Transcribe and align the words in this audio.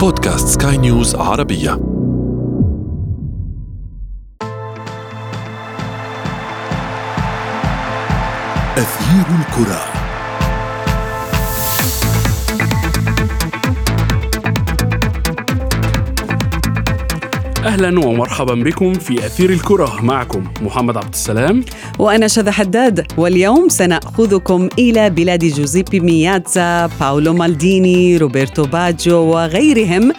بودكاست 0.00 0.62
سكاي 0.62 0.76
نيوز 0.76 1.14
عربية. 1.14 1.72
أثير 8.76 9.26
الكرة. 9.38 9.97
أهلا 17.68 18.06
ومرحبا 18.06 18.54
بكم 18.54 18.92
في 18.92 19.26
أثير 19.26 19.50
الكرة 19.50 20.02
معكم 20.02 20.44
محمد 20.60 20.96
عبد 20.96 21.14
السلام. 21.14 21.64
وأنا 21.98 22.28
شذى 22.28 22.50
حداد. 22.50 23.06
واليوم 23.16 23.68
سنأخذكم 23.68 24.68
إلى 24.78 25.10
بلاد 25.10 25.44
جوزيبي 25.44 26.00
مياتزا 26.00 26.86
باولو 27.00 27.34
مالديني 27.34 28.16
روبرتو 28.16 28.62
باجو 28.62 29.16
وغيرهم 29.16 30.12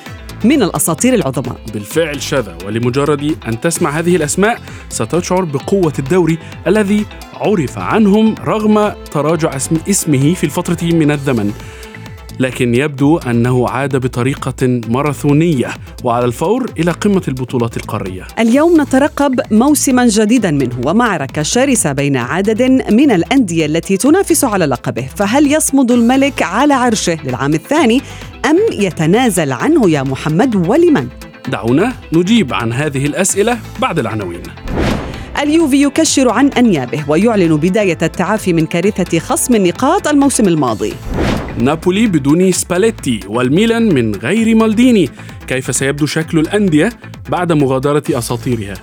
من 0.44 0.64
الأساطير 0.64 1.14
العظماء 1.14 1.62
بالفعل 1.74 2.22
شذا 2.22 2.58
ولمجرد 2.66 3.36
أن 3.48 3.62
تسمع 3.62 3.90
هذه 3.90 4.16
الأسماء 4.16 4.62
ستشعر 4.90 5.44
بقوة 5.44 5.94
الدوري 6.00 6.38
الذي 6.68 7.06
عرف 7.34 7.78
عنهم 7.78 8.36
رغم 8.46 8.94
تراجع 9.12 9.56
اسمه 9.90 10.34
في 10.34 10.44
الفترة 10.44 10.84
من 10.84 11.12
الزمن. 11.12 11.54
لكن 12.40 12.76
يبدو 12.76 13.18
أنه 13.18 13.70
عاد 13.70 13.96
بطريقة 13.96 14.82
ماراثونية 14.90 15.68
وعلى 16.04 16.26
الفور 16.26 16.72
إلى 16.80 16.92
قمة 16.92 17.22
البطولات 17.28 17.78
القارية. 17.78 18.28
اليوم 18.40 18.82
نترقب 18.82 19.40
موسما 19.52 20.08
جديدا 20.08 20.52
منه 20.52 20.82
ومعركة 20.86 21.42
شرسة 21.42 21.92
بين 21.92 22.18
عدد 22.18 22.62
من 22.92 23.12
الأندية 23.12 23.66
التي 23.66 23.98
تنافس 23.98 24.44
على 24.44 24.66
لقبه. 24.66 25.08
فهل 25.16 25.54
يصمد 25.54 25.92
الملك 25.92 26.42
على 26.42 26.74
عرشه 26.74 27.18
للعام 27.24 27.54
الثاني 27.54 28.02
أم 28.46 28.58
يتنازل 28.72 29.52
عنه 29.52 29.90
يا 29.90 30.04
محمد 30.04 30.56
ولمن؟ 30.56 31.08
دعونا 31.48 31.94
نجيب 32.14 32.54
عن 32.54 32.74
هذه 32.74 33.06
الأسئلة 33.06 33.58
بعد 33.80 34.00
العناوين. 34.00 34.44
اليوفي 35.42 35.84
يكشر 35.84 36.30
عن 36.30 36.48
أنيابه 36.48 37.04
ويعلن 37.08 37.58
بداية 37.58 37.98
التعافي 38.02 38.54
من 38.54 38.66
كارثة 38.66 39.20
خصم 39.20 39.56
النقاط 39.56 40.08
الموسم 40.08 40.48
الماضي. 40.48 40.94
نابولي 41.58 42.08
بدون 42.08 42.52
سباليتي 42.52 43.20
والميلان 43.28 43.94
من 43.94 44.16
غير 44.16 44.56
مالديني. 44.56 45.10
كيف 45.48 45.76
سيبدو 45.76 46.06
شكل 46.06 46.40
الأندية 46.40 46.90
بعد 47.30 47.52
مغادرة 47.52 48.04
أساطيرها؟ 48.10 48.74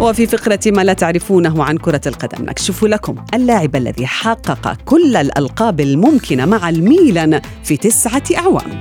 وفي 0.00 0.26
فقرة 0.26 0.60
ما 0.66 0.84
لا 0.84 0.92
تعرفونه 0.92 1.64
عن 1.64 1.76
كرة 1.76 2.00
القدم 2.06 2.44
نكشف 2.44 2.84
لكم 2.84 3.16
اللاعب 3.34 3.76
الذي 3.76 4.06
حقق 4.06 4.76
كل 4.84 5.16
الألقاب 5.16 5.80
الممكنة 5.80 6.46
مع 6.46 6.68
الميلان 6.68 7.40
في 7.64 7.76
تسعة 7.76 8.22
أعوام. 8.36 8.80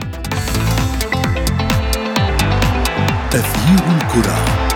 تغيير 3.31 3.83
الكرة. 3.97 4.68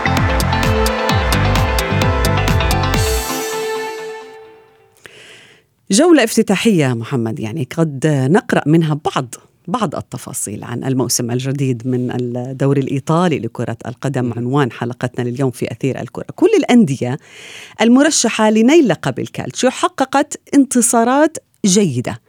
جولة 5.94 6.24
افتتاحية 6.24 6.94
محمد 6.94 7.40
يعني 7.40 7.68
قد 7.78 8.08
نقرأ 8.08 8.62
منها 8.66 9.00
بعض 9.16 9.36
بعض 9.68 9.96
التفاصيل 9.96 10.64
عن 10.64 10.84
الموسم 10.84 11.32
الجديد 11.32 11.88
من 11.88 12.12
الدوري 12.12 12.82
الإيطالي 12.82 13.40
لكرة 13.40 13.78
القدم. 13.86 14.34
عنوان 14.34 14.72
حلقتنا 14.72 15.30
لليوم 15.30 15.52
في 15.52 15.72
أثير 15.72 16.02
الكرة. 16.02 16.26
كل 16.36 16.50
الأندية 16.60 17.18
المرشحة 17.82 18.50
لنيل 18.50 18.88
لقب 18.88 19.20
الكالتشيو 19.20 19.70
حققت 19.70 20.40
انتصارات 20.54 21.38
جيدة. 21.66 22.22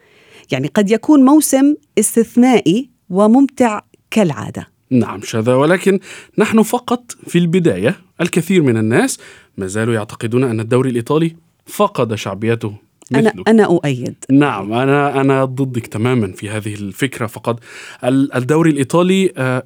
يعني 0.51 0.67
قد 0.67 0.91
يكون 0.91 1.23
موسم 1.25 1.75
استثنائي 1.99 2.89
وممتع 3.09 3.81
كالعادة. 4.11 4.67
نعم 4.89 5.21
شذا 5.23 5.55
ولكن 5.55 5.99
نحن 6.37 6.63
فقط 6.63 7.11
في 7.27 7.37
البداية. 7.37 7.95
الكثير 8.21 8.61
من 8.61 8.77
الناس 8.77 9.19
ما 9.57 9.67
زالوا 9.67 9.93
يعتقدون 9.93 10.43
أن 10.43 10.59
الدوري 10.59 10.89
الإيطالي 10.89 11.35
فقد 11.65 12.15
شعبيته. 12.15 12.84
أنا 13.15 13.33
أنا 13.47 13.63
أؤيد. 13.63 14.15
نعم 14.31 14.73
أنا 14.73 15.21
أنا 15.21 15.45
ضدك 15.45 15.87
تماما 15.87 16.31
في 16.31 16.49
هذه 16.49 16.73
الفكرة 16.73 17.25
فقط 17.25 17.59
الدوري 18.03 18.69
الإيطالي 18.69 19.33
آه، 19.37 19.63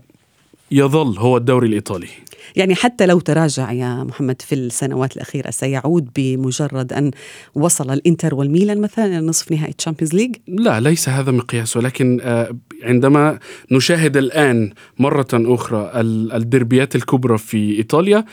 يظل 0.72 1.18
هو 1.18 1.38
الدوري 1.38 1.68
الإيطالي. 1.68 2.08
يعني 2.56 2.76
حتى 2.76 3.06
لو 3.06 3.20
تراجع 3.20 3.72
يا 3.72 4.04
محمد 4.04 4.42
في 4.42 4.56
السنوات 4.56 5.16
الأخيرة 5.16 5.50
سيعود 5.50 6.10
بمجرد 6.16 6.94
أن 6.94 7.12
وصل 7.56 7.92
الإنتر 7.92 8.36
والميلان 8.36 8.82
مثلا 8.82 9.06
إلى 9.06 9.20
نصف 9.20 9.52
نهائي 9.52 9.74
Champions 9.74 10.14
League؟ 10.14 10.36
لا 10.48 10.80
ليس 10.80 11.10
هذا 11.10 11.32
مقياس 11.32 11.78
ولكن 11.78 12.20
آه، 12.22 12.56
عندما 12.84 13.40
نشاهد 13.72 14.18
الآن 14.18 14.74
مرة 15.00 15.28
أخرى 15.34 15.92
الدربيات 15.96 16.96
الكبرى 16.96 17.38
في 17.38 17.78
إيطاليا 17.78 18.26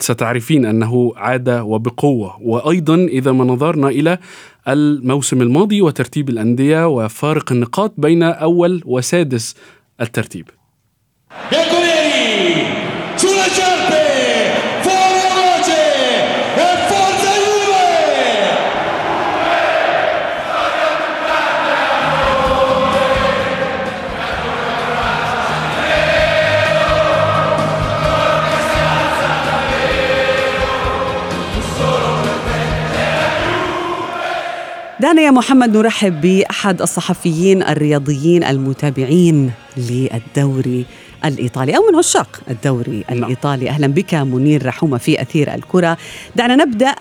ستعرفين 0.00 0.66
أنه 0.66 1.12
عاد 1.16 1.48
وبقوة. 1.48 2.36
وأيضا 2.42 2.94
إذا 2.94 3.32
ما 3.32 3.44
نظرنا 3.44 3.88
إلى 3.88 4.18
الموسم 4.68 5.42
الماضي 5.42 5.82
وترتيب 5.82 6.28
الأندية 6.28 6.88
وفارق 6.88 7.52
النقاط 7.52 7.94
بين 7.98 8.22
أول 8.22 8.82
وسادس 8.84 9.54
الترتيب. 10.00 10.48
Ve 11.52 11.95
دعنا 35.06 35.22
يا 35.22 35.30
محمد 35.30 35.76
نرحب 35.76 36.20
بأحد 36.20 36.82
الصحفيين 36.82 37.62
الرياضيين 37.62 38.44
المتابعين 38.44 39.52
للدوري 39.76 40.84
الإيطالي 41.24 41.76
أو 41.76 41.82
من 41.90 41.98
عشاق 41.98 42.40
الدوري 42.50 43.04
نعم. 43.10 43.18
الإيطالي. 43.18 43.70
أهلا 43.70 43.86
بك 43.86 44.14
منير 44.14 44.66
رحومة 44.66 44.98
في 44.98 45.22
أثير 45.22 45.54
الكرة. 45.54 45.96
دعنا 46.36 46.56
نبدأ 46.56 46.94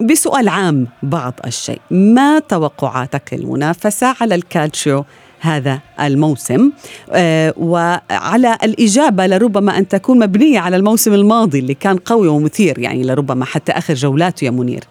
بسؤال 0.00 0.48
عام 0.48 0.86
بعض 1.02 1.34
الشيء. 1.46 1.80
ما 1.90 2.38
توقعاتك 2.38 3.34
للمنافسة 3.34 4.16
على 4.20 4.34
الكالتشيو 4.34 5.04
هذا 5.40 5.80
الموسم؟ 6.00 6.70
آه 7.12 7.54
وعلى 7.56 8.58
الإجابة 8.62 9.26
لربما 9.26 9.78
أن 9.78 9.88
تكون 9.88 10.18
مبنية 10.18 10.58
على 10.58 10.76
الموسم 10.76 11.14
الماضي 11.14 11.58
اللي 11.58 11.74
كان 11.74 11.96
قوي 11.96 12.28
ومثير 12.28 12.78
يعني 12.78 13.02
لربما 13.02 13.44
حتى 13.44 13.72
آخر 13.72 13.94
جولاته 13.94 14.44
يا 14.44 14.50
منير. 14.50 14.84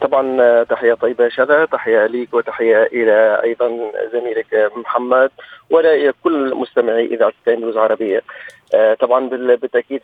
طبعا 0.00 0.40
آه، 0.40 0.62
تحية 0.62 0.94
طيبة 0.94 1.28
شذا 1.28 1.64
تحية 1.64 2.06
ليك 2.06 2.34
وتحية 2.34 2.82
إلى 2.82 3.40
أيضا 3.44 3.68
زميلك 4.12 4.70
محمد 4.76 5.30
ولا 5.70 6.12
كل 6.24 6.54
مستمعي 6.54 7.18
سكاي 7.42 7.56
نيوز 7.56 7.76
عربية. 7.76 8.22
آه، 8.74 8.94
طبعا 8.94 9.28
بالتأكيد 9.28 10.00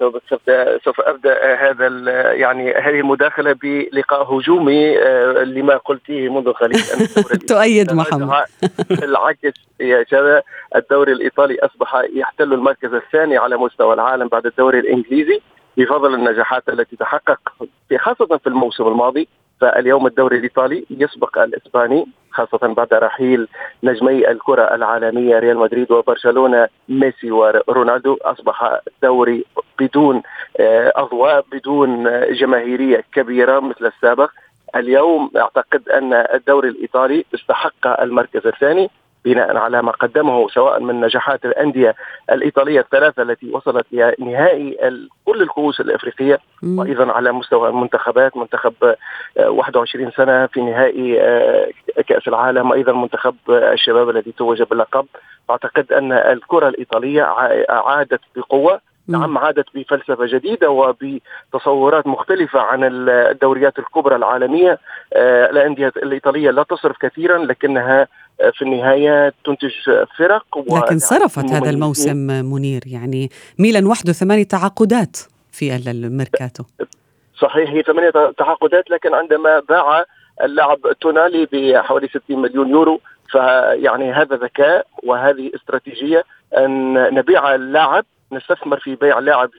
سوف 0.84 1.00
أبدأ 1.00 1.54
هذا 1.54 1.86
يعني 2.32 2.74
هذه 2.74 3.00
المداخلة 3.00 3.52
بلقاء 3.62 4.34
هجومي 4.34 4.96
لما 5.44 5.76
قلتيه 5.76 6.28
منذ 6.28 6.52
قليل 6.52 6.80
تؤيد 7.48 7.92
محمد. 7.92 8.44
بالعكس 8.90 9.60
يا 9.80 10.04
شذا 10.10 10.42
الدوري 10.76 11.12
الإيطالي 11.12 11.58
أصبح 11.62 12.02
يحتل 12.14 12.52
المركز 12.52 12.94
الثاني 12.94 13.36
على 13.36 13.56
مستوى 13.56 13.94
العالم 13.94 14.28
بعد 14.28 14.46
الدوري 14.46 14.78
الإنجليزي 14.78 15.40
بفضل 15.76 16.14
النجاحات 16.14 16.68
التي 16.68 16.96
تحقق 16.96 17.40
في 17.88 17.98
خاصة 17.98 18.36
في 18.36 18.46
الموسم 18.46 18.86
الماضي. 18.86 19.28
فاليوم 19.62 20.06
الدوري 20.06 20.36
الإيطالي 20.36 20.84
يسبق 20.90 21.38
الإسباني 21.38 22.06
خاصة 22.30 22.58
بعد 22.58 22.94
رحيل 22.94 23.48
نجمي 23.82 24.30
الكرة 24.30 24.74
العالمية 24.74 25.38
ريال 25.38 25.56
مدريد 25.56 25.92
وبرشلونة 25.92 26.68
ميسي 26.88 27.30
ورونالدو 27.30 28.18
أصبح 28.22 28.80
دوري 29.02 29.44
بدون 29.78 30.22
آه، 30.60 30.92
أضواء 30.96 31.44
بدون 31.52 32.04
جماهيرية 32.32 33.04
كبيرة 33.14 33.60
مثل 33.60 33.86
السابق. 33.86 34.30
اليوم 34.76 35.30
أعتقد 35.36 35.88
أن 35.88 36.12
الدوري 36.14 36.68
الإيطالي 36.68 37.24
استحق 37.34 38.00
المركز 38.00 38.46
الثاني. 38.46 38.90
بناء 39.24 39.56
على 39.56 39.82
ما 39.82 39.92
قدمه 39.92 40.48
سواء 40.48 40.80
من 40.80 41.00
نجاحات 41.00 41.44
الأندية 41.44 41.94
الإيطالية 42.30 42.80
الثلاثة 42.80 43.22
التي 43.22 43.50
وصلت 43.50 43.86
إلى 43.92 44.14
نهائي 44.18 44.78
كل 45.24 45.42
الكؤوس 45.42 45.80
الإفريقية 45.80 46.38
وأيضا 46.62 47.12
على 47.12 47.32
مستوى 47.32 47.68
المنتخبات 47.68 48.36
منتخب 48.36 48.74
21 49.38 50.06
آه، 50.06 50.10
سنة 50.10 50.46
في 50.46 50.60
نهائي 50.60 51.20
آه، 51.20 51.68
كأس 52.06 52.28
العالم 52.28 52.70
وأيضا 52.70 52.92
منتخب 52.92 53.34
الشباب 53.48 54.10
الذي 54.10 54.32
توج 54.32 54.62
باللقب. 54.62 55.06
أعتقد 55.50 55.92
أن 55.92 56.12
الكرة 56.12 56.68
الإيطالية 56.68 57.22
عادت 57.68 58.20
بقوة 58.36 58.80
نعم 59.08 59.38
عادت 59.38 59.66
بفلسفة 59.74 60.26
جديدة 60.26 60.70
وبتصورات 60.70 62.06
مختلفة 62.06 62.60
عن 62.60 62.80
الدوريات 62.84 63.78
الكبرى 63.78 64.16
العالمية. 64.16 64.78
آه، 65.14 65.50
الأندية 65.50 65.92
الإيطالية 65.96 66.50
لا 66.50 66.62
تصرف 66.62 66.96
كثيرا 66.98 67.38
لكنها 67.38 68.08
في 68.54 68.62
النهاية 68.62 69.32
تنتج 69.44 69.72
فرق 70.18 70.44
لكن 70.76 70.98
صرفت 70.98 71.44
هذا 71.52 71.70
الموسم 71.70 72.16
منير 72.52 72.82
يعني 72.86 73.30
ميلان 73.58 73.86
وحده 73.86 74.12
ثمانية 74.12 74.44
تعاقدات 74.44 75.16
في 75.52 75.76
الميركاتو. 75.90 76.64
صحيح 77.38 77.70
هي 77.70 77.82
ثمانية 77.82 78.10
تعاقدات 78.38 78.90
لكن 78.90 79.14
عندما 79.14 79.60
باع 79.68 80.04
اللاعب 80.42 80.78
تونالي 81.00 81.48
بحوالي 81.52 82.08
60 82.08 82.42
مليون 82.42 82.70
يورو 82.70 83.00
فيعني 83.30 84.12
هذا 84.12 84.36
ذكاء 84.36 84.86
وهذه 85.02 85.50
استراتيجية 85.54 86.24
أن 86.56 86.94
نبيع 87.14 87.54
اللاعب 87.54 88.04
نستثمر 88.32 88.78
في 88.78 88.94
بيع 88.94 89.18
لاعب 89.18 89.50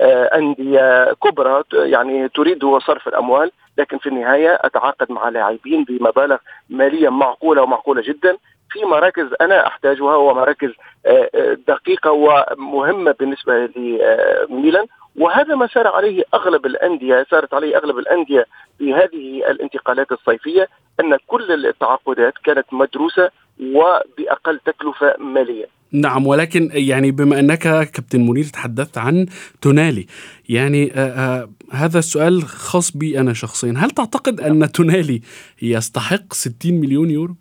لأندية 0.00 1.12
كبرى 1.12 1.62
يعني 1.72 2.28
تريد 2.28 2.64
صرف 2.86 3.08
الأموال. 3.08 3.50
لكن 3.80 3.98
في 3.98 4.08
النهاية 4.08 4.58
أتعاقد 4.60 5.12
مع 5.12 5.28
لاعبين 5.28 5.84
بمبالغ 5.84 6.36
مالية 6.70 7.08
معقولة 7.08 7.62
ومعقولة 7.62 8.02
جدا 8.02 8.36
في 8.70 8.84
مراكز 8.84 9.26
أنا 9.40 9.66
أحتاجها 9.66 10.16
ومراكز 10.16 10.70
آه، 11.06 11.30
آه، 11.34 11.56
دقيقة 11.68 12.10
ومهمة 12.12 13.14
بالنسبة 13.20 13.66
لميلان 13.66 14.86
وهذا 15.16 15.54
ما 15.54 15.66
سار 15.66 15.86
عليه 15.88 16.24
أغلب 16.34 16.66
الأندية 16.66 17.26
سارت 17.30 17.54
عليه 17.54 17.76
أغلب 17.76 17.98
الأندية 17.98 18.46
في 18.78 18.94
هذه 18.94 19.50
الانتقالات 19.50 20.12
الصيفية 20.12 20.68
أن 21.00 21.16
كل 21.26 21.66
التعاقدات 21.66 22.34
كانت 22.44 22.66
مدروسة 22.72 23.30
وبأقل 23.60 24.58
تكلفة 24.58 25.14
مالية. 25.18 25.79
نعم 25.92 26.26
ولكن 26.26 26.70
يعني 26.72 27.10
بما 27.10 27.38
أنك 27.38 27.58
كابتن 27.90 28.20
منير 28.20 28.44
تحدثت 28.44 28.98
عن 28.98 29.26
تونالي 29.62 30.06
يعني 30.48 30.92
آآ 30.94 31.00
آآ 31.00 31.48
هذا 31.72 31.98
السؤال 31.98 32.42
خاص 32.42 32.96
بي 32.96 33.20
أنا 33.20 33.32
شخصيا. 33.32 33.74
هل 33.76 33.90
تعتقد 33.90 34.40
أن 34.40 34.72
تونالي 34.72 35.20
يستحق 35.62 36.32
60 36.32 36.72
مليون 36.72 37.10
يورو؟ 37.10 37.34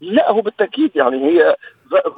لا 0.00 0.30
هو 0.30 0.40
بالتأكيد 0.40 0.90
يعني 0.94 1.16
هي 1.16 1.56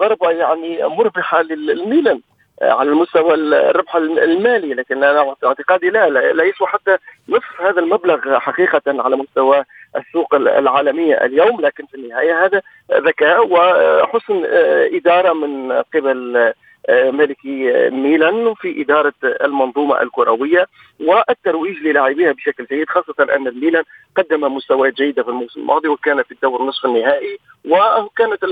ضربه 0.01 0.31
يعني 0.31 0.79
مربحة 0.83 1.43
للميلان 1.43 2.21
آه، 2.63 2.73
على 2.73 2.91
المستوى 2.91 3.35
الربح 3.35 3.97
المالي. 3.97 4.75
لكن 4.75 5.05
أنا 5.05 5.35
اعتقادي 5.45 5.91
لا 5.91 6.09
لا 6.09 6.45
يسوى 6.45 6.67
حتى 6.67 6.97
نصف 7.29 7.61
هذا 7.61 7.81
المبلغ 7.81 8.39
حقيقة 8.39 8.83
على 8.87 9.17
مستوى 9.17 9.65
السوق 9.97 10.35
العالمية 10.35 11.15
اليوم 11.15 11.61
لكن 11.61 11.87
في 11.87 11.95
النهاية 11.95 12.45
هذا 12.45 12.63
ذكاء 12.93 13.47
وحسن 13.47 14.45
آه، 14.47 14.89
إدارة 14.93 15.33
من 15.33 15.73
قبل 15.73 16.53
آه، 16.89 17.11
مالكي 17.11 17.91
ميلان 17.91 18.55
في 18.55 18.83
إدارة 18.83 19.13
المنظومة 19.25 20.03
الكروية 20.03 20.67
والترويج 21.01 21.77
للاعبيها 21.77 22.33
بشكل 22.33 22.67
جيد 22.71 22.89
خاصة 22.89 23.15
أن 23.37 23.47
الميلان 23.47 23.85
قدم 24.17 24.55
مستويات 24.55 24.95
جيدة 24.95 25.23
في 25.23 25.29
الموسم 25.29 25.61
الماضي 25.61 25.89
وكان 25.89 26.23
في 26.23 26.33
الدور 26.33 26.61
النصف 26.61 26.85
النهائي 26.85 27.39
وكانت 27.65 28.45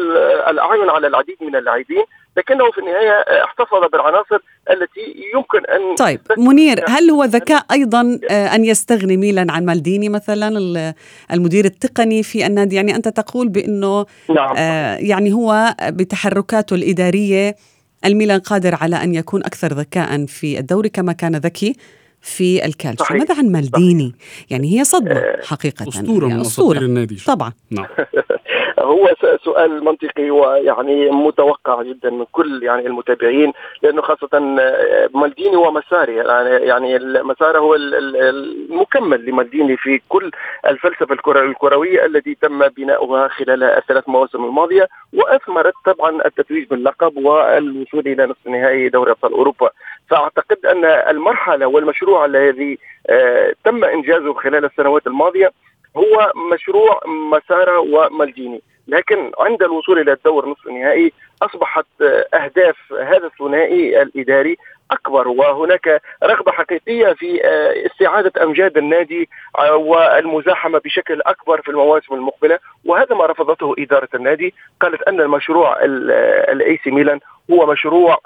الأعين 0.48 0.90
على 0.90 1.06
العديد 1.06 1.36
من 1.40 1.56
اللاعبين. 1.56 2.04
لكنه 2.36 2.70
في 2.70 2.78
النهاية 2.78 3.44
احتفظ 3.44 3.90
بالعناصر 3.92 4.38
التي 4.70 5.30
يمكن 5.34 5.58
أن 5.66 5.94
طيب 5.94 6.20
منير 6.38 6.84
هل 6.88 7.10
هو 7.10 7.24
ذكاء 7.24 7.64
أيضا 7.72 8.20
آه، 8.30 8.54
أن 8.54 8.64
يستغني 8.64 9.16
ميلان 9.16 9.50
عن 9.50 9.64
مالديني 9.64 10.08
مثلا 10.08 10.94
المدير 11.32 11.64
التقني 11.64 12.22
في 12.22 12.46
النادي؟ 12.46 12.76
يعني 12.76 12.96
أنت 12.96 13.08
تقول 13.08 13.48
بأنه 13.48 14.06
نعم. 14.28 14.54
آه، 14.56 14.96
يعني 14.96 15.32
هو 15.32 15.74
بتحركاته 15.82 16.74
الإدارية 16.74 17.56
الميلان 18.04 18.40
قادر 18.40 18.74
على 18.74 18.96
أن 18.96 19.14
يكون 19.14 19.44
أكثر 19.44 19.72
ذكاء 19.72 20.26
في 20.26 20.58
الدوري 20.58 20.88
كما 20.88 21.12
كان 21.12 21.36
ذكي 21.36 21.76
في 22.20 22.64
الكالتشو. 22.64 23.14
ماذا 23.14 23.34
عن 23.38 23.52
مالديني؟ 23.52 24.14
يعني 24.50 24.78
هي 24.78 24.84
صدمة 24.84 25.16
آه، 25.16 25.40
حقيقة. 25.44 25.88
أسطورة 25.88 26.22
يعني 26.22 26.34
من 26.34 26.40
أساطير 26.40 26.82
النادي. 26.82 27.16
طبعا. 27.26 27.52
نعم. 27.70 27.86
هو 28.80 29.14
سؤال 29.44 29.84
منطقي 29.84 30.30
ويعني 30.30 31.10
متوقع 31.10 31.82
جدا 31.82 32.10
من 32.10 32.24
كل 32.32 32.62
يعني 32.62 32.86
المتابعين 32.86 33.52
لأنه 33.82 34.02
خاصة 34.02 34.58
آه، 34.60 35.08
مالديني 35.14 35.56
ومساري. 35.56 36.16
يعني 36.16 36.50
يعني 36.50 36.98
مسار 37.22 37.58
هو 37.58 37.74
المكمل 37.74 39.24
لمالديني 39.24 39.76
في 39.76 40.00
كل 40.08 40.30
الفلسفة 40.66 41.14
الكروية 41.42 42.06
التي 42.06 42.34
تم 42.34 42.68
بناؤها 42.68 43.28
خلال 43.28 43.62
الثلاث 43.62 44.08
مواسم 44.08 44.44
الماضية 44.44 44.88
وأثمرت 45.12 45.74
طبعا 45.84 46.26
التتويج 46.26 46.68
باللقب 46.68 47.16
والوصول 47.16 48.00
إلى 48.06 48.26
نصف 48.26 48.46
نهائي 48.46 48.88
دوري 48.88 49.10
أبطال 49.10 49.32
أوروبا. 49.32 49.70
فأعتقد 50.08 50.66
أن 50.66 50.84
المرحلة 50.84 51.66
والمشروع 51.66 52.24
الذي 52.24 52.78
آه، 53.06 53.54
تم 53.64 53.84
إنجازه 53.84 54.34
خلال 54.34 54.64
السنوات 54.64 55.06
الماضية 55.06 55.52
هو 55.96 56.32
مشروع 56.52 57.00
ماسارا 57.06 57.78
ومالديني. 57.78 58.62
لكن 58.88 59.32
عند 59.38 59.62
الوصول 59.62 59.98
إلى 59.98 60.12
الدور 60.12 60.48
نصف 60.48 60.66
النهائي 60.66 61.12
أصبحت 61.42 61.86
أهداف 62.34 62.76
هذا 62.92 63.26
الثنائي 63.26 64.02
الإداري 64.02 64.56
أكبر 64.90 65.28
وهناك 65.28 66.02
رغبة 66.24 66.52
حقيقية 66.52 67.12
في 67.12 67.40
استعادة 67.86 68.44
أمجاد 68.44 68.76
النادي 68.76 69.28
والمزاحمة 69.74 70.78
بشكل 70.84 71.20
أكبر 71.26 71.62
في 71.62 71.68
المواسم 71.68 72.14
المقبلة 72.14 72.58
وهذا 72.84 73.16
ما 73.16 73.26
رفضته 73.26 73.74
إدارة 73.78 74.08
النادي. 74.14 74.54
قالت 74.80 75.02
أن 75.02 75.20
المشروع 75.20 75.76
ال 75.82 76.80
AC 76.84 76.90
Milan 76.90 77.20
هو 77.52 77.66
مشروع 77.66 78.18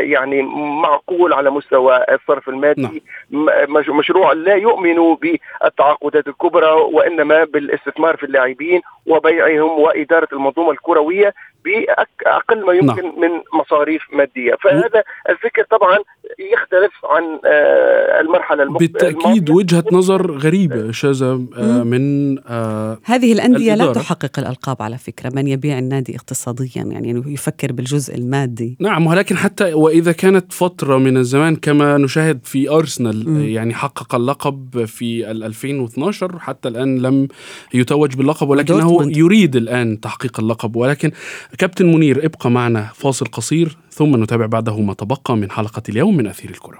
يعني 0.00 0.42
معقول 0.82 1.32
على 1.32 1.50
مستوى 1.50 2.04
الصرف 2.12 2.48
المادي 2.48 3.02
نعم. 3.30 3.72
مشروع 3.88 4.32
لا 4.32 4.54
يؤمن 4.54 5.14
بالتعاقدات 5.14 6.28
الكبرى 6.28 6.70
وإنما 6.70 7.44
بالاستثمار 7.44 8.16
في 8.16 8.26
اللاعبين 8.26 8.80
وبيعهم 9.06 9.78
وإدارة 9.78 10.28
المنظومة 10.32 10.70
الكروية 10.70 11.34
بأقل 11.64 12.66
ما 12.66 12.72
يمكن 12.72 13.04
نعم. 13.04 13.20
من 13.20 13.60
مصاريف 13.60 14.02
مادية. 14.12 14.54
فهذا 14.62 15.02
الفكر 15.28 15.62
طبعا 15.70 15.98
يختلف 16.38 16.92
عن 17.04 17.22
آه، 17.44 18.20
المرحلة 18.20 18.62
المقبلة. 18.62 18.88
بالتأكيد 18.88 19.50
وجهة 19.50 19.84
نظر 19.92 20.32
غريبة 20.32 20.92
شاذه 20.92 21.46
آه، 21.56 21.82
من 21.82 22.38
آه، 22.38 22.98
هذه 23.04 23.32
الأندية 23.32 23.74
لا 23.74 23.92
تحقق 23.92 24.38
الألقاب 24.38 24.82
على 24.82 24.98
فكرة 24.98 25.30
من 25.34 25.46
يبيع 25.46 25.78
النادي 25.78 26.16
اقتصاديا 26.16 26.82
يعني 26.82 27.22
يفكر 27.26 27.72
بالجزء 27.72 28.14
المادي. 28.14 28.76
نعم 28.80 29.06
ولكن 29.06 29.36
حتى 29.36 29.74
وإذا 29.74 30.12
كانت 30.12 30.52
فترة 30.52 30.98
من 30.98 31.16
الزمان 31.16 31.56
كما 31.56 31.98
نشاهد 31.98 32.40
في 32.44 32.70
أرسنال 32.70 33.30
م. 33.30 33.40
يعني 33.40 33.74
حقق 33.74 34.14
اللقب 34.14 34.84
في 34.84 35.30
2012 35.30 36.38
حتى 36.38 36.68
الآن 36.68 36.98
لم 36.98 37.28
يتوج 37.74 38.14
باللقب 38.14 38.48
ولكنه 38.48 39.18
يريد 39.18 39.56
الآن 39.56 40.00
تحقيق 40.00 40.40
اللقب. 40.40 40.76
ولكن 40.76 41.10
كابتن 41.58 41.86
منير 41.86 42.26
ابقى 42.26 42.50
معنا 42.50 42.90
فاصل 42.94 43.26
قصير 43.26 43.76
ثم 43.92 44.22
نتابع 44.22 44.46
بعده 44.46 44.80
ما 44.80 44.94
تبقى 44.94 45.36
من 45.36 45.50
حلقة 45.50 45.82
اليوم 45.88 46.16
من 46.16 46.26
أثير 46.26 46.50
الكرة. 46.50 46.78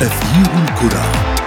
أثير 0.00 0.46
الكرة. 0.62 1.37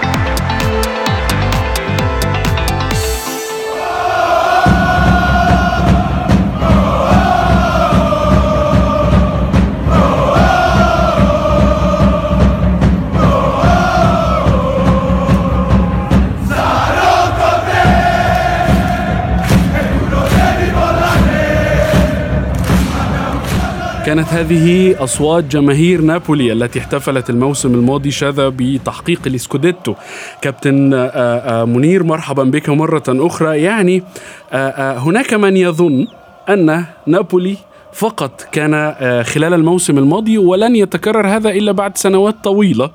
كانت 24.06 24.28
هذه 24.28 24.94
أصوات 25.04 25.44
جماهير 25.44 26.00
نابولي 26.00 26.52
التي 26.52 26.78
احتفلت 26.78 27.30
الموسم 27.30 27.74
الماضي 27.74 28.10
شذا 28.10 28.48
بتحقيق 28.48 29.20
الإسكوديتو. 29.26 29.94
كابتن 30.40 30.94
آه، 30.94 31.06
آه، 31.06 31.64
منير 31.64 32.02
مرحبا 32.02 32.44
بك 32.44 32.68
مرة 32.68 33.02
أخرى. 33.08 33.62
يعني 33.62 34.02
آه، 34.52 34.98
هناك 34.98 35.34
من 35.34 35.56
يظن 35.56 36.06
أن 36.48 36.84
نابولي 37.06 37.56
فقط 37.92 38.42
كان 38.52 38.74
آه، 38.74 39.22
خلال 39.22 39.54
الموسم 39.54 39.98
الماضي 39.98 40.38
ولن 40.38 40.76
يتكرر 40.76 41.28
هذا 41.28 41.50
إلا 41.50 41.72
بعد 41.72 41.98
سنوات 41.98 42.44
طويلة 42.44 42.90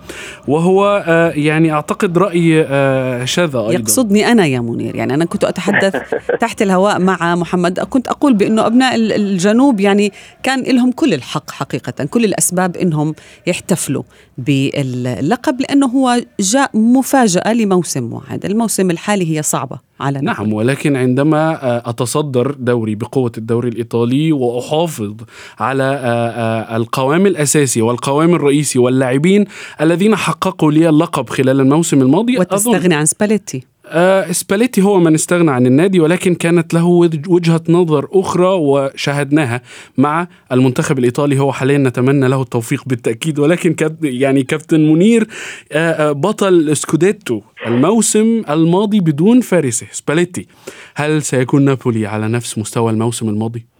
وهو 0.47 1.03
آه، 1.07 1.29
يعني 1.29 1.71
أعتقد 1.71 2.17
رأي 2.17 2.61
آه، 2.61 3.25
شاذ 3.25 3.55
أيضا. 3.55 3.71
يقصدني 3.71 4.31
أنا 4.31 4.45
يا 4.45 4.59
منير 4.59 4.95
يعني 4.95 5.13
أنا 5.13 5.25
كنت 5.25 5.43
أتحدث 5.43 5.95
تحت 6.41 6.61
الهواء 6.61 6.99
مع 6.99 7.35
محمد 7.35 7.79
كنت 7.79 8.07
أقول 8.07 8.33
بأنه 8.33 8.65
أبناء 8.65 8.95
الجنوب 8.95 9.79
يعني 9.79 10.11
كان 10.43 10.61
لهم 10.61 10.91
كل 10.91 11.13
الحق 11.13 11.51
حقيقة 11.51 12.05
كل 12.05 12.25
الأسباب 12.25 12.77
إنهم 12.77 13.15
يحتفلوا 13.47 14.03
باللقب 14.37 15.61
لأنه 15.61 15.85
هو 15.87 16.21
جاء 16.39 16.77
مفاجأة 16.77 17.53
لموسم 17.53 18.13
واحد 18.13 18.45
الموسم 18.45 18.91
الحالي 18.91 19.37
هي 19.37 19.41
صعبة. 19.41 19.79
على 19.99 20.19
نعم 20.21 20.53
ولكن 20.53 20.95
عندما 20.95 21.63
آه، 21.63 21.89
أتصدر 21.89 22.55
دوري 22.59 22.95
بقوة 22.95 23.31
الدوري 23.37 23.69
الإيطالي 23.69 24.31
وأحافظ 24.31 25.15
على 25.59 25.83
آه، 25.83 26.29
آه، 26.29 26.75
القوام 26.75 27.25
الأساسي 27.25 27.81
والقوام 27.81 28.35
الرئيسي 28.35 28.79
واللاعبين 28.79 29.45
الذين 29.81 30.15
حققوا 30.15 30.71
لي 30.71 30.89
اللقب 30.89 31.29
خلال 31.29 31.59
الموسم 31.59 32.01
الماضي 32.01 32.37
وتستغني 32.37 32.95
عن 32.95 33.05
سباليتي. 33.05 33.63
آه 33.89 34.31
سباليتي 34.31 34.81
هو 34.81 34.99
من 34.99 35.13
استغنى 35.13 35.51
عن 35.51 35.65
النادي 35.65 35.99
ولكن 35.99 36.35
كانت 36.35 36.73
له 36.73 36.85
وجهة 37.27 37.61
نظر 37.69 38.07
أخرى 38.11 38.47
وشاهدناها 38.47 39.61
مع 39.97 40.27
المنتخب 40.51 40.99
الإيطالي 40.99 41.39
هو 41.39 41.51
حاليا 41.51 41.77
نتمنى 41.77 42.27
له 42.27 42.41
التوفيق 42.41 42.83
بالتأكيد 42.85 43.39
ولكن 43.39 43.75
يعني 44.03 44.43
كابتن 44.43 44.79
منير 44.93 45.27
آه, 45.71 46.09
آه، 46.09 46.11
بطل 46.11 46.77
Scudetto 46.77 47.41
الموسم 47.67 48.43
الماضي 48.49 48.99
بدون 48.99 49.41
فارسه 49.41 49.87
سباليتي 49.91 50.47
هل 50.95 51.21
سيكون 51.21 51.65
نابولي 51.65 52.07
على 52.07 52.27
نفس 52.27 52.57
مستوى 52.57 52.91
الموسم 52.91 53.29
الماضي؟ 53.29 53.76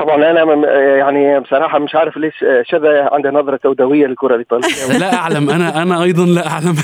طبعا 0.00 0.30
أنا 0.30 0.66
يعني 0.96 1.40
بصراحة 1.40 1.78
مش 1.78 1.94
عارف 1.94 2.16
ليش 2.16 2.34
شذا 2.62 3.08
عنده 3.12 3.30
نظرة 3.30 3.60
سوداويه 3.62 4.06
للكرة 4.06 4.34
الإيطالية. 4.34 4.98
لا 5.00 5.14
أعلم 5.14 5.50
أنا 5.50 5.82
أنا 5.82 6.02
أيضا 6.02 6.24
لا 6.24 6.48
أعلم. 6.48 6.76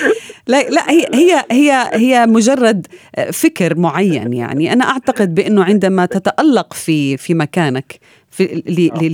لا 0.48 0.62
لا 0.70 0.90
هي 0.90 1.06
هي 1.14 1.44
هي 1.50 1.90
هي 1.92 2.26
مجرد 2.26 2.86
فكر 3.32 3.78
معين 3.78 4.32
يعني. 4.32 4.72
أنا 4.72 4.84
أعتقد 4.84 5.34
بأنه 5.34 5.64
عندما 5.64 6.06
تتألق 6.06 6.74
في 6.74 7.16
في 7.16 7.34
مكانك 7.34 8.00
في 8.30 8.62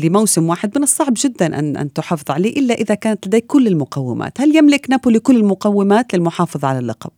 لموسم 0.05 0.49
واحد 0.49 0.79
من 0.79 0.83
الصعب 0.83 1.13
جدا 1.17 1.59
أن 1.59 1.77
أن 1.77 1.93
تحافظ 1.93 2.31
عليه 2.31 2.57
إلا 2.61 2.75
إذا 2.75 2.95
كانت 2.95 3.27
لديك 3.27 3.47
كل 3.47 3.67
المقومات، 3.67 4.41
هل 4.41 4.57
يملك 4.57 4.91
نابولي 4.91 5.19
كل 5.19 5.37
المقومات 5.37 6.15
للمحافظه 6.15 6.69
على 6.69 6.79
اللقب؟ 6.79 7.11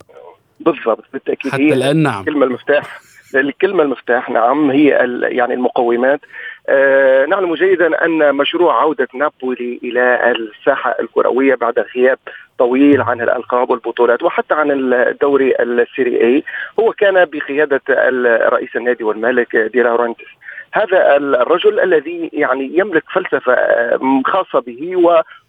بالضبط 0.59 1.03
بالتأكيد 1.13 1.51
حتى 1.51 1.73
الآن 1.73 2.03
نعم. 2.03 2.19
الكلمة 2.19 2.45
المفتاح. 2.45 3.01
الكلمة 3.35 3.83
المفتاح 3.83 4.29
نعم 4.29 4.71
هي 4.71 4.87
يعني 5.21 5.53
المقومات. 5.53 6.19
آه 6.69 7.25
نعلم 7.25 7.55
جيدا 7.55 8.05
أن 8.05 8.35
مشروع 8.35 8.81
عودة 8.81 9.07
نابولي 9.13 9.79
إلى 9.83 10.31
الساحة 10.31 10.95
الكروية 10.99 11.55
بعد 11.55 11.85
غياب 11.95 12.17
طويل 12.57 13.01
عن 13.01 13.21
الألقاب 13.21 13.69
والبطولات 13.69 14.23
وحتى 14.23 14.53
عن 14.53 14.71
الدوري 14.71 15.55
ال 15.59 15.69
Serie 15.69 16.21
A 16.21 16.43
هو 16.79 16.93
كان 16.93 17.25
بقيادة 17.25 17.81
رئيس 18.49 18.75
النادي 18.75 19.03
والمالك 19.03 19.55
دي 19.55 19.81
لاورينتيس 19.81 20.25
هذا 20.73 21.17
الرجل 21.17 21.79
الذي 21.79 22.29
يعني 22.33 22.71
يملك 22.73 23.03
فلسفة 23.13 23.53
آه، 23.53 24.21
خاصة 24.25 24.59
به 24.59 24.95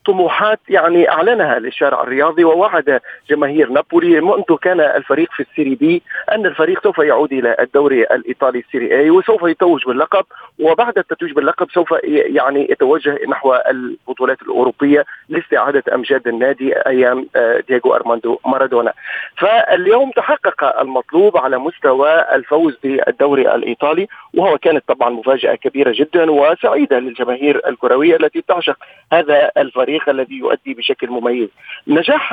وطموحات 0.08 0.60
يعني 0.68 1.10
أعلنها 1.10 1.58
للشارع 1.58 2.02
الرياضي 2.02 2.44
ووعد 2.44 3.00
جماهير 3.30 3.68
نابولي 3.68 4.20
منذ 4.20 4.56
كان 4.62 4.80
الفريق 4.80 5.32
في 5.32 5.40
ال 5.40 5.46
Serie 5.46 5.74
B 5.74 6.02
أن 6.32 6.46
الفريق 6.46 6.82
سوف 6.82 6.98
يعود 6.98 7.32
إلى 7.32 7.56
الدوري 7.60 8.02
الإيطالي 8.02 8.58
ال 8.58 8.65
Serie 8.65 8.98
A 9.00 9.10
وسوف 9.10 9.42
يتوج 9.42 9.84
باللقب. 9.86 10.24
وبعد 10.58 10.98
التتويج 10.98 11.32
باللقب 11.32 11.70
سوف 11.70 11.94
يعني 12.04 12.66
يتوجه 12.70 13.18
نحو 13.28 13.54
البطولات 13.54 14.42
الأوروبية 14.42 15.04
لاستعادة 15.28 15.82
أمجاد 15.94 16.28
النادي 16.28 16.76
أيام 16.76 17.26
آه، 17.36 17.62
دييغو 17.68 17.94
أرماندو 17.94 18.38
مارادونا. 18.46 18.92
فاليوم 19.38 20.10
تحقق 20.10 20.80
المطلوب 20.80 21.36
على 21.36 21.58
مستوى 21.58 22.34
الفوز 22.34 22.78
بالدوري 22.82 23.54
الإيطالي 23.54 24.08
وهو 24.34 24.58
كانت 24.58 24.84
طبعا 24.88 25.10
مفاجأة 25.10 25.54
كبيرة 25.54 25.92
جدا 25.96 26.30
وسعيدة 26.30 26.98
للجماهير 26.98 27.68
الكروية 27.68 28.16
التي 28.16 28.44
تعشق 28.48 28.76
هذا 29.12 29.50
الفريق. 29.56 29.95
الذي 30.08 30.34
يؤدي 30.34 30.74
بشكل 30.74 31.10
مميز. 31.10 31.48
نجاح 31.88 32.32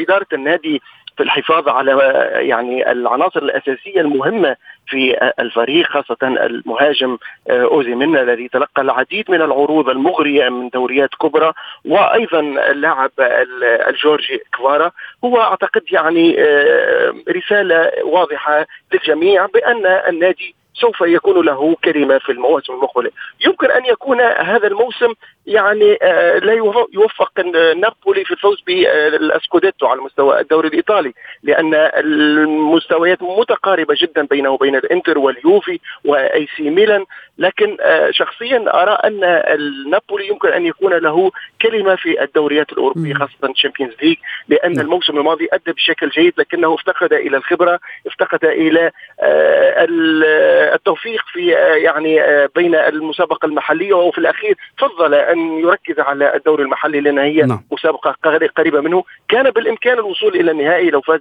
إدارة 0.00 0.26
النادي 0.32 0.82
في 1.16 1.22
الحفاظ 1.22 1.68
على 1.68 1.92
يعني 2.34 2.92
العناصر 2.92 3.42
الأساسية 3.42 4.00
المهمة 4.00 4.56
في 4.86 5.30
الفريق 5.40 5.86
خاصة 5.86 6.16
المهاجم 6.22 7.18
أوزي 7.50 7.94
منا 7.94 8.22
الذي 8.22 8.48
تلقى 8.48 8.82
العديد 8.82 9.30
من 9.30 9.42
العروض 9.42 9.88
المغرية 9.88 10.48
من 10.48 10.68
دوريات 10.68 11.10
كبرى 11.20 11.52
وأيضا 11.84 12.40
اللاعب 12.40 13.10
الجورجي 13.88 14.42
كفارا 14.58 14.90
هو 15.24 15.40
أعتقد 15.40 15.82
يعني 15.92 16.40
آه، 16.40 17.14
رسالة 17.28 17.90
واضحة 18.04 18.66
للجميع 18.92 19.46
بأن 19.46 19.86
النادي 19.86 20.54
سوف 20.74 21.00
يكون 21.00 21.44
له 21.46 21.76
كلمة 21.84 22.18
في 22.18 22.32
المواسم 22.32 22.72
المقبلة 22.72 23.10
يمكن 23.46 23.70
يكون 23.86 24.20
هذا 24.20 24.66
الموسم 24.66 25.14
يعني 25.46 25.98
آه، 26.02 26.38
لا 26.38 26.52
يوفق 26.92 27.40
نابولي 27.76 28.24
في 28.24 28.30
الفوز 28.30 28.60
بالاسكوديتو 28.66 29.86
على 29.86 30.00
مستوى 30.00 30.40
الدوري 30.40 30.68
الإيطالي 30.68 31.12
لأن 31.42 31.74
المستويات 31.74 33.22
متقاربة 33.22 33.96
جدا 34.02 34.26
بينه 34.26 34.50
وبين 34.50 34.76
الإنتر 34.76 35.18
واليوفي 35.18 35.80
وأي 36.04 36.48
سي 36.56 36.70
ميلان. 36.70 37.04
لكن 37.38 37.76
آه، 37.80 38.10
شخصيا 38.10 38.82
أرى 38.82 38.90
أن 38.92 39.20
نابولي 39.90 40.28
يمكن 40.28 40.48
أن 40.48 40.66
يكون 40.66 40.92
له 40.92 41.30
كلمة 41.62 41.96
في 41.96 42.22
الدوريات 42.22 42.72
الأوروبية 42.72 43.14
خاصة 43.14 43.50
الشامبيونز 43.50 43.92
ليج 44.02 44.16
لأن 44.48 44.80
الموسم 44.80 45.18
الماضي 45.18 45.48
أدى 45.52 45.72
بشكل 45.72 46.08
جيد 46.08 46.34
لكنه 46.38 46.74
افتقد 46.74 47.12
إلى 47.12 47.36
الخبرة 47.36 47.80
افتقد 48.06 48.44
إلى 48.44 48.90
آه، 49.20 49.86
التوفيق 50.74 51.22
في 51.32 51.50
يعني 51.76 52.20
بين 52.56 52.74
المسابقة 52.74 53.46
المحلية 53.76 53.94
وفي 53.94 54.18
الأخير 54.18 54.56
فضل 54.78 55.14
أن 55.14 55.58
يركز 55.58 56.00
على 56.00 56.36
الدوري 56.36 56.62
المحلي 56.62 57.00
لأن 57.00 57.18
هي 57.18 57.42
نعم. 57.42 57.62
مسابقة 57.72 58.14
قريبة 58.56 58.80
منه 58.80 59.04
كان 59.28 59.50
بالإمكان 59.50 59.98
الوصول 59.98 60.34
إلى 60.34 60.50
النهائي 60.50 60.90
لو 60.90 61.00
فاز 61.00 61.20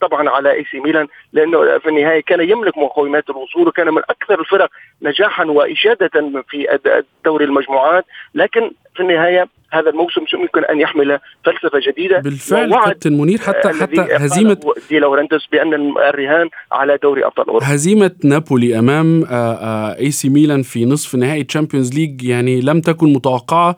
طبعا 0.00 0.30
على 0.30 0.52
إي 0.52 0.64
سي 0.70 0.80
ميلان 0.80 1.06
لأنه 1.32 1.78
في 1.78 1.88
النهايه 1.88 2.22
كان 2.22 2.50
يملك 2.50 2.78
مقومات 2.78 3.30
الوصول 3.30 3.68
وكان 3.68 3.94
من 3.94 4.02
أكثر 4.10 4.40
الفرق 4.40 4.70
نجاحا 5.02 5.44
وإشادة 5.44 6.42
في 6.48 6.78
دوري 7.24 7.44
المجموعات 7.44 8.04
لكن 8.34 8.70
في 8.94 9.00
النهاية 9.00 9.48
هذا 9.74 9.90
الموسم 9.90 10.20
يمكن 10.34 10.64
أن 10.64 10.80
يحمل 10.80 11.18
فلسفة 11.44 11.80
جديدة؟ 11.88 12.18
بالفعل 12.18 12.74
كابتن 12.74 13.12
منير 13.12 13.38
حتى 13.38 13.68
حتى 13.68 14.06
عزيمة 14.10 14.56
دي 14.90 14.98
لورنتس 14.98 15.46
بأن 15.52 15.74
الرهان 16.08 16.48
على 16.72 16.98
دوري 17.02 17.24
أبطال 17.24 17.46
أوروبا. 17.46 17.74
هزيمة 17.74 18.10
نابولي 18.24 18.78
أمام 18.78 19.24
اي 19.30 20.10
سي 20.10 20.28
ميلان 20.28 20.62
في 20.62 20.84
نصف 20.84 21.14
نهائي 21.14 21.44
تشامبيونز 21.44 21.94
ليج 21.94 22.22
يعني 22.22 22.60
لم 22.60 22.80
تكن 22.80 23.12
متوقعة 23.12 23.76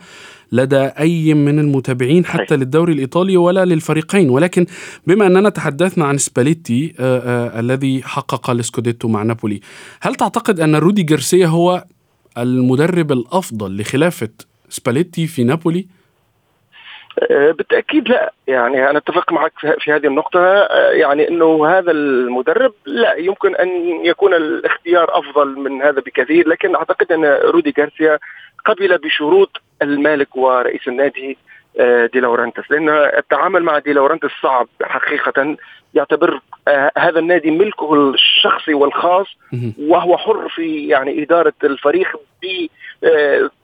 لدى 0.53 0.77
أي 0.77 1.35
من 1.35 1.59
المتابعين 1.59 2.25
حتى 2.25 2.57
للدوري 2.57 2.93
الإيطالي 2.93 3.37
ولا 3.37 3.65
للفريقين. 3.65 4.31
ولكن 4.31 4.67
بما 5.07 5.27
أننا 5.27 5.49
تحدثنا 5.49 6.05
عن 6.05 6.19
سباليتي 6.19 6.95
الذي 7.59 8.03
حقق 8.03 8.51
السكوديتو 8.51 9.09
مع 9.09 9.23
نابولي 9.23 9.61
هل 10.01 10.15
تعتقد 10.15 10.61
أن 10.61 10.77
رودي 10.77 11.03
جارسيا 11.03 11.47
هو 11.47 11.85
المدرب 12.39 13.13
الأفضل 13.13 13.81
لخلافة 13.81 14.29
سباليتي 14.69 15.27
في 15.27 15.45
نابولي؟ 15.45 15.87
أه، 17.31 17.51
بالتأكيد 17.51 18.09
لا 18.09 18.33
يعني 18.47 18.91
أنا 18.91 18.99
أتفق 18.99 19.33
معك 19.33 19.53
في 19.79 19.93
هذه 19.93 20.07
النقطة 20.07 20.41
أه، 20.41 20.91
يعني 20.91 21.29
إنه 21.29 21.67
هذا 21.67 21.91
المدرب 21.91 22.73
لا 22.87 23.15
يمكن 23.15 23.57
أن 23.57 23.69
يكون 24.05 24.35
الاختيار 24.35 25.19
أفضل 25.19 25.59
من 25.59 25.83
هذا 25.83 26.01
بكثير 26.01 26.49
لكن 26.49 26.75
أعتقد 26.75 27.13
أن 27.13 27.25
رودي 27.25 27.75
غارسيا 27.79 28.19
قبل 28.65 28.99
بشروط 28.99 29.61
المالك 29.83 30.37
ورئيس 30.37 30.89
النادي 30.89 31.39
دي 32.13 32.21
لورنتس. 32.21 32.71
لأن 32.71 32.89
التعامل 32.89 33.63
مع 33.63 33.79
دي 33.79 33.93
لورنتس 33.93 34.31
صعب 34.43 34.69
حقيقة. 34.83 35.57
يعتبر 35.95 36.41
هذا 36.99 37.19
النادي 37.19 37.51
ملكه 37.51 38.11
الشخصي 38.11 38.75
والخاص 38.75 39.27
وهو 39.79 40.17
حر 40.19 40.49
في 40.49 40.89
يعني 40.89 41.23
إدارة 41.23 41.53
الفريق 41.65 42.21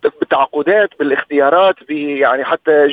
بالتعاقدات 0.02 0.90
بالاختيارات 0.99 1.75
يعني 1.90 2.45
حتى 2.45 2.87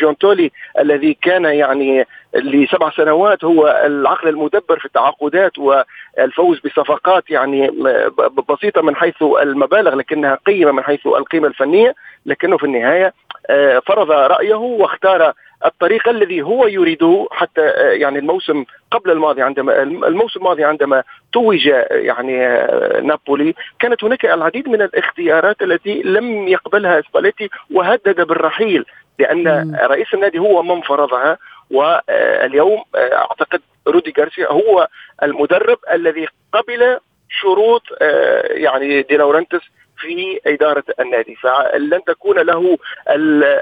جونتولي 0.00 0.50
الذي 0.78 1.14
كان 1.22 1.44
يعني 1.44 2.06
لسبع 2.34 2.90
سنوات 2.90 3.44
هو 3.44 3.82
العقل 3.86 4.28
المدبر 4.28 4.78
في 4.78 4.84
التعاقدات 4.84 5.52
والفوز 5.58 6.60
بصفقات 6.60 7.30
يعني 7.30 7.70
بسيطة 8.48 8.82
من 8.82 8.96
حيث 8.96 9.22
المبالغ 9.22 9.94
لكنها 9.94 10.38
قيمة 10.46 10.72
من 10.72 10.82
حيث 10.82 11.06
القيمة 11.06 11.48
الفنية 11.48 11.94
لكنه 12.26 12.56
في 12.56 12.64
النهاية 12.64 13.06
آه، 13.06 13.25
فرض 13.86 14.10
رأيه 14.10 14.54
واختار 14.54 15.32
الطريق 15.64 16.08
الذي 16.08 16.42
هو 16.42 16.66
يريده 16.66 17.28
حتى 17.30 17.60
آه، 17.60 17.90
يعني 17.90 18.18
الموسم 18.18 18.64
قبل 18.90 19.10
الماضي 19.10 19.42
عندما 19.42 19.82
الموسم 19.82 20.40
الماضي 20.40 20.64
عندما 20.64 21.02
توج 21.32 21.66
يعني 21.90 22.46
آه، 22.46 23.00
نابولي 23.00 23.54
كانت 23.78 24.04
هناك 24.04 24.24
العديد 24.24 24.68
من 24.68 24.82
الاختيارات 24.82 25.62
التي 25.62 26.02
لم 26.02 26.48
يقبلها 26.48 27.00
سباليتي 27.00 27.50
وهدد 27.70 28.20
بالرحيل 28.20 28.84
لأن 29.18 29.76
رئيس 29.82 30.14
النادي 30.14 30.38
هو 30.38 30.62
من 30.62 30.80
فرضها 30.80 31.38
واليوم 31.70 32.82
أعتقد 32.96 33.60
رودي 33.88 34.14
غارسيا 34.18 34.52
هو 34.52 34.88
المدرب 35.22 35.78
الذي 35.92 36.28
قبل 36.52 36.98
شروط 37.28 37.82
يعني 38.50 39.02
دي 39.02 39.16
لورنتس 39.16 39.60
في 39.98 40.40
إدارة 40.46 40.84
النادي 41.00 41.34
فلن 41.36 42.00
تكون 42.06 42.38
له 42.38 42.78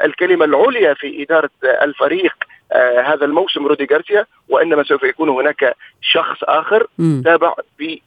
الكلمة 0.05 0.45
العليا 0.45 0.95
في 0.95 1.23
إدارة 1.23 1.51
الفريق 1.65 2.35
آه 2.73 3.01
هذا 3.01 3.25
الموسم 3.25 3.67
رودي 3.67 3.87
غارسيا 3.93 4.27
وإنما 4.49 4.83
سوف 4.83 5.03
يكون 5.03 5.29
هناك 5.29 5.77
شخص 6.03 6.39
آخر 6.43 6.87
تابع 7.25 7.55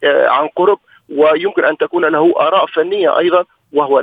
آه 0.04 0.28
عن 0.28 0.48
قرب 0.56 0.78
ويمكن 1.08 1.64
أن 1.64 1.76
تكون 1.76 2.04
له 2.04 2.34
آراء 2.40 2.66
فنية 2.66 3.18
أيضا 3.18 3.44
وهو 3.72 4.00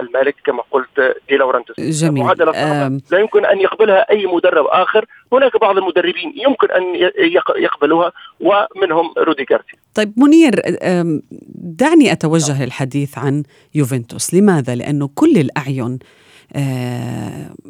المالك 0.00 0.34
كما 0.46 0.62
قلت 0.70 1.16
دي 1.28 1.36
لورنتس 1.36 1.80
جميل. 1.80 2.22
معادله 2.24 2.52
صعبه 2.52 3.00
لا 3.12 3.18
يمكن 3.18 3.44
أن 3.44 3.60
يقبلها 3.60 4.10
أي 4.10 4.26
مدرب 4.26 4.64
آخر. 4.66 5.04
هناك 5.32 5.60
بعض 5.60 5.78
المدربين 5.78 6.32
يمكن 6.36 6.70
أن 6.70 6.82
يقبلوها 7.56 8.12
ومنهم 8.40 9.12
رودي 9.18 9.44
جارسيا 9.50 9.78
طيب 9.94 10.12
منير 10.16 10.62
دعني 11.54 12.12
أتوجه 12.12 12.64
للحديث 12.64 13.18
عن 13.18 13.42
يوفنتوس. 13.74 14.34
لماذا؟ 14.34 14.74
لأنه 14.74 15.10
كل 15.14 15.36
الأعين 15.38 15.84
آه، 15.84 16.23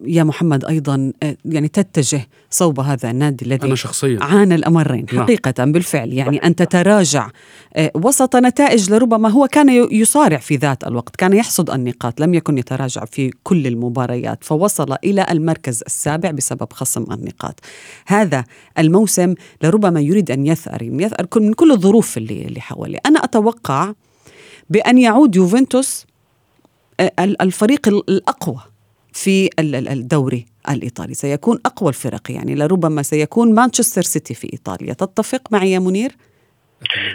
يا 0.06 0.24
محمد 0.24 0.64
أيضا 0.64 1.12
آه، 1.22 1.36
يعني 1.44 1.68
تتجه 1.68 2.28
صوب 2.50 2.80
هذا 2.80 3.10
النادي 3.10 3.44
الذي 3.44 3.66
أنا 3.66 3.74
شخصيا. 3.74 4.18
عانى 4.22 4.54
الأمرين. 4.54 5.06
نعم. 5.12 5.22
حقيقة 5.22 5.64
بالفعل. 5.64 6.12
يعني 6.12 6.36
ان 6.38 6.56
تتراجع 6.56 7.30
آه، 7.76 7.90
وسط 7.94 8.36
نتائج 8.36 8.90
لربما 8.90 9.28
هو 9.28 9.46
كان 9.46 9.68
يصارع 9.92 10.38
في 10.38 10.56
ذات 10.56 10.86
الوقت 10.86 11.16
كان 11.16 11.32
يحصد 11.32 11.70
النقاط 11.70 12.20
لم 12.20 12.34
يكن 12.34 12.58
يتراجع 12.58 13.04
في 13.04 13.30
كل 13.42 13.66
المباريات 13.66 14.44
فوصل 14.44 14.96
إلى 15.04 15.26
المركز 15.30 15.82
السابع 15.86 16.30
بسبب 16.30 16.72
خصم 16.72 17.12
النقاط. 17.12 17.60
هذا 18.06 18.44
الموسم 18.78 19.34
لربما 19.62 20.00
يريد 20.00 20.30
أن 20.30 20.46
يثأر 20.46 20.82
يثأر 20.82 21.26
من 21.36 21.52
كل 21.52 21.72
الظروف 21.72 22.18
اللي 22.18 22.42
اللي 22.44 22.60
حواليه. 22.60 22.98
أنا 23.06 23.24
أتوقع 23.24 23.92
بأن 24.70 24.98
يعود 24.98 25.36
يوفنتوس 25.36 26.06
الفريق 27.40 27.88
الأقوى 27.88 28.60
في 29.12 29.50
الدوري 29.58 30.46
الإيطالي. 30.70 31.14
سيكون 31.14 31.58
أقوى 31.66 31.88
الفرق 31.88 32.30
يعني 32.30 32.54
لربما 32.54 33.02
سيكون 33.02 33.54
مانشستر 33.54 34.02
سيتي 34.02 34.34
في 34.34 34.52
إيطاليا. 34.52 34.92
تتفق 34.92 35.40
معي 35.52 35.72
يا 35.72 35.78
منير؟ 35.78 36.10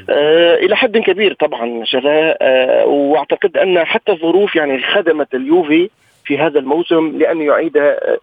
آه 0.09 0.55
إلى 0.55 0.75
حد 0.75 0.98
كبير 0.98 1.33
طبعا 1.33 1.86
شذا. 1.86 2.38
آه 2.41 2.86
وأعتقد 2.86 3.57
أن 3.57 3.86
حتى 3.86 4.12
الظروف 4.12 4.55
يعني 4.55 4.83
خدمت 4.83 5.36
اليوفي 5.36 5.89
في 6.25 6.38
هذا 6.38 6.59
الموسم 6.59 7.17
لأن 7.17 7.41
يعيد 7.41 7.77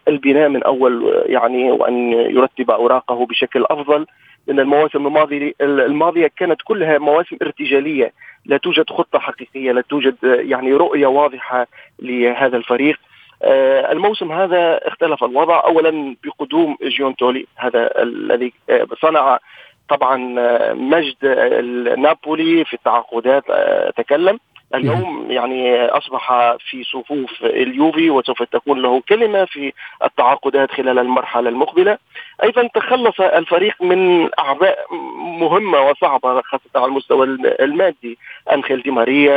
البناء 0.09 0.49
من 0.49 0.63
أول 0.63 1.23
يعني 1.27 1.71
وأن 1.71 2.13
يرتب 2.13 2.71
أوراقه 2.71 3.27
بشكل 3.27 3.65
أفضل. 3.71 4.07
لأن 4.47 4.61
المواسم 4.61 5.07
الماضيه 5.07 5.53
الماضية 5.61 6.31
كانت 6.37 6.59
كلها 6.65 6.99
مواسم 6.99 7.37
ارتجالية. 7.43 8.13
لا 8.47 8.57
توجد 8.57 8.91
خطة 8.91 9.19
حقيقية 9.19 9.73
لا 9.73 9.81
توجد 9.81 10.17
يعني 10.23 10.73
رؤية 10.73 11.07
واضحة 11.07 11.67
لهذا 11.99 12.57
الفريق. 12.57 12.99
آه، 13.43 13.93
الموسم 13.93 14.33
هذا 14.33 14.81
اختلف 14.89 15.25
الوضع. 15.25 15.65
اولا 15.65 16.17
بقدوم 16.25 16.77
جيون 16.83 17.17
تولي 17.17 17.47
هذا 17.57 18.03
الذي 18.03 18.53
آه، 18.71 18.87
صنع 19.03 19.39
طبعا 19.89 20.35
آه، 20.39 20.73
مجد 20.73 21.27
نابولي 21.99 22.65
في 22.65 22.75
التعاقدات 22.75 23.45
تكلم. 23.97 24.39
اليوم 24.75 25.27
يعني 25.31 25.85
أصبح 25.85 26.57
في 26.71 26.85
صفوف 26.85 27.31
اليوفي 27.43 28.11
وسوف 28.11 28.43
تكون 28.43 28.83
له 28.83 29.03
كلمة 29.09 29.45
في 29.45 29.73
التعاقدات 30.05 30.71
خلال 30.71 30.99
المرحلة 30.99 31.49
المقبلة. 31.49 31.99
أيضا 32.43 32.69
تخلص 32.75 33.21
الفريق 33.21 33.83
من 33.83 34.31
أعباء 34.39 34.79
مهمة 35.41 35.81
وصعبة 35.81 36.43
خاصة 36.43 36.71
على 36.77 36.85
المستوى 36.85 37.27
المادي. 37.61 38.19
أنخيل 38.53 38.83
دي 38.83 38.91
ماريا 38.91 39.37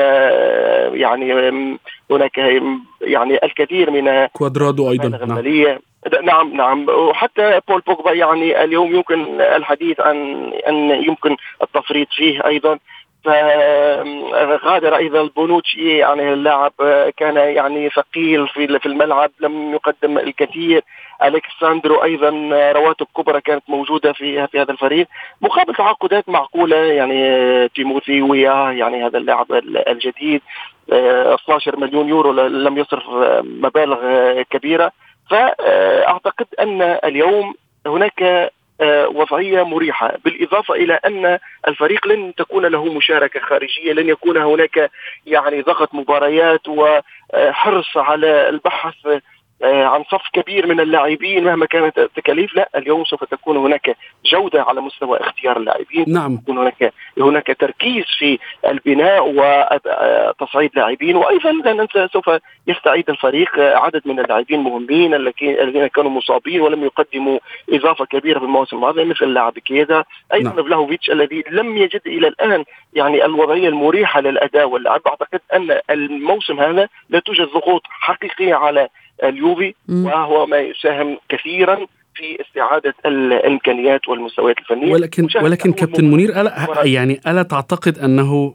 يعني 0.96 1.34
هناك 2.12 2.38
يعني 3.02 3.40
الكثير 3.44 3.92
من 3.92 4.26
كوادرادو 4.26 4.92
أيضا 4.92 5.08
نعم. 5.08 5.40
نعم 6.24 6.54
نعم. 6.54 6.90
وحتى 6.90 7.62
بول 7.68 7.82
بوجبا 7.88 8.12
يعني 8.12 8.64
اليوم 8.64 8.96
يمكن 8.96 9.42
الحديث 9.42 10.00
عن 10.00 10.18
أن 10.68 10.76
يمكن 11.04 11.36
التفريط 11.62 12.08
فيه 12.12 12.46
أيضا. 12.46 12.80
فغادر 13.24 14.96
أيضا 14.96 15.30
بونوتشي 15.36 15.98
يعني 15.98 16.34
اللاعب 16.34 16.74
كان 17.18 17.38
يعني 17.38 17.90
ثقيل 17.90 18.48
في 18.48 18.80
في 18.80 18.86
الملعب 18.86 19.32
لم 19.40 19.74
يقدم 19.74 20.18
الكثير. 20.18 20.84
الكساندرو 21.24 22.04
أيضا 22.04 22.30
رواتب 22.72 23.08
كبرى 23.18 23.42
كانت 23.42 23.64
موجودة 23.68 24.14
في 24.14 24.48
في 24.48 24.62
هذا 24.62 24.72
الفريق. 24.72 25.08
مقابل 25.42 25.76
تعاقدات 25.76 26.30
معقولة 26.30 26.76
يعني 26.78 27.70
تيموثي 27.70 28.22
ويا 28.22 28.72
يعني 28.72 29.06
هذا 29.06 29.18
اللاعب 29.18 29.52
الجديد 29.88 30.42
12 30.90 31.80
مليون 31.80 32.10
يورو 32.10 32.32
لم 32.48 32.78
يصرف 32.78 33.04
مبالغ 33.44 34.02
كبيرة. 34.42 34.92
فأعتقد 35.30 36.48
أن 36.60 36.82
اليوم 36.82 37.54
هناك 37.88 38.24
آه، 38.24 38.52
وضعيه 39.08 39.64
مريحة. 39.64 40.14
بالإضافة 40.26 40.74
إلى 40.74 40.94
أن 40.94 41.40
الفريق 41.68 42.08
لن 42.08 42.36
تكون 42.36 42.66
له 42.66 42.94
مشاركة 42.94 43.40
خارجية 43.40 43.94
لن 43.94 44.10
يكون 44.10 44.38
هناك 44.38 44.92
يعني 45.26 45.62
ضغط 45.62 45.94
مباريات 45.94 46.68
وحرص 46.68 47.98
على 47.98 48.50
البحث 48.50 48.96
آه، 49.06 49.22
عن 49.64 50.04
صف 50.04 50.22
كبير 50.34 50.68
من 50.68 50.80
اللاعبين 50.80 51.44
مهما 51.44 51.66
كانت 51.66 52.00
التكاليف. 52.00 52.56
لا 52.56 52.70
اليوم 52.76 53.06
سوف 53.06 53.24
تكون 53.24 53.58
هناك 53.58 53.98
جودة 54.26 54.64
على 54.64 54.82
مستوى 54.82 55.18
اختيار 55.20 55.58
اللاعبين. 55.58 56.06
نعم. 56.08 56.34
يكون 56.34 56.58
هناك 56.58 56.94
هناك 57.18 57.58
تركيز 57.60 58.06
في 58.20 58.40
البناء 58.68 59.34
وتصعيد 59.36 60.72
لاعبين. 60.76 61.16
وأيضا 61.16 61.52
لا 61.52 61.74
ننسى 61.74 62.08
سوف 62.14 62.30
يستعيد 62.68 63.10
الفريق 63.10 63.60
عدد 63.60 64.02
من 64.06 64.20
اللاعبين 64.20 64.60
مهمين 64.60 65.14
الذين 65.14 65.88
كانوا 65.88 66.12
مصابين 66.12 66.62
ولم 66.62 66.84
يقدموا 66.84 67.40
إضافة 67.70 68.06
كبيرة 68.06 68.40
في 68.40 68.46
الموسم 68.46 68.76
الماضي 68.76 69.06
مثل 69.06 69.26
اللاعب 69.26 69.60
كيدا 69.60 70.04
أيضا 70.34 70.50
نعم. 70.50 70.64
فلاهوفيتش 70.64 71.12
الذي 71.12 71.44
لم 71.52 71.78
يجد 71.78 72.02
إلى 72.06 72.28
الآن 72.28 72.66
يعني 72.94 73.26
الوضعية 73.26 73.68
المريحة 73.68 74.22
للأداء 74.22 74.70
واللعب. 74.70 75.02
أعتقد 75.08 75.42
أن 75.54 75.80
الموسم 75.90 76.60
هذا 76.60 76.90
لا 77.10 77.20
توجد 77.20 77.48
ضغوط 77.48 77.82
حقيقية 77.90 78.56
على 78.56 78.90
اليوفي 79.24 79.74
وهو 79.90 80.46
ما 80.46 80.58
يساهم 80.60 81.18
كثيرا 81.30 81.76
في 82.16 82.42
استعادة 82.42 82.94
الإمكانيات 83.06 84.08
والمستويات 84.08 84.58
الفنية. 84.58 84.94
ولكن 84.94 85.28
ولكن 85.42 85.72
كابتن 85.72 86.06
منير 86.06 86.42
ألا 86.42 86.68
يعني 86.84 87.20
ألا 87.28 87.44
تعتقد 87.44 88.00
أنه 88.00 88.54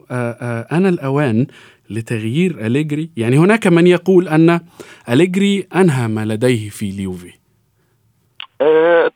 أنا 0.72 0.88
الأوان 0.88 1.46
لتغيير 1.90 2.66
أليجري؟ 2.66 3.10
يعني 3.16 3.38
هناك 3.38 3.66
من 3.66 3.86
يقول 3.86 4.28
أن 4.28 4.60
أليجري 5.08 5.66
أنهى 5.76 6.08
ما 6.08 6.24
لديه 6.24 6.68
في 6.68 6.90
اليوفي. 6.90 7.32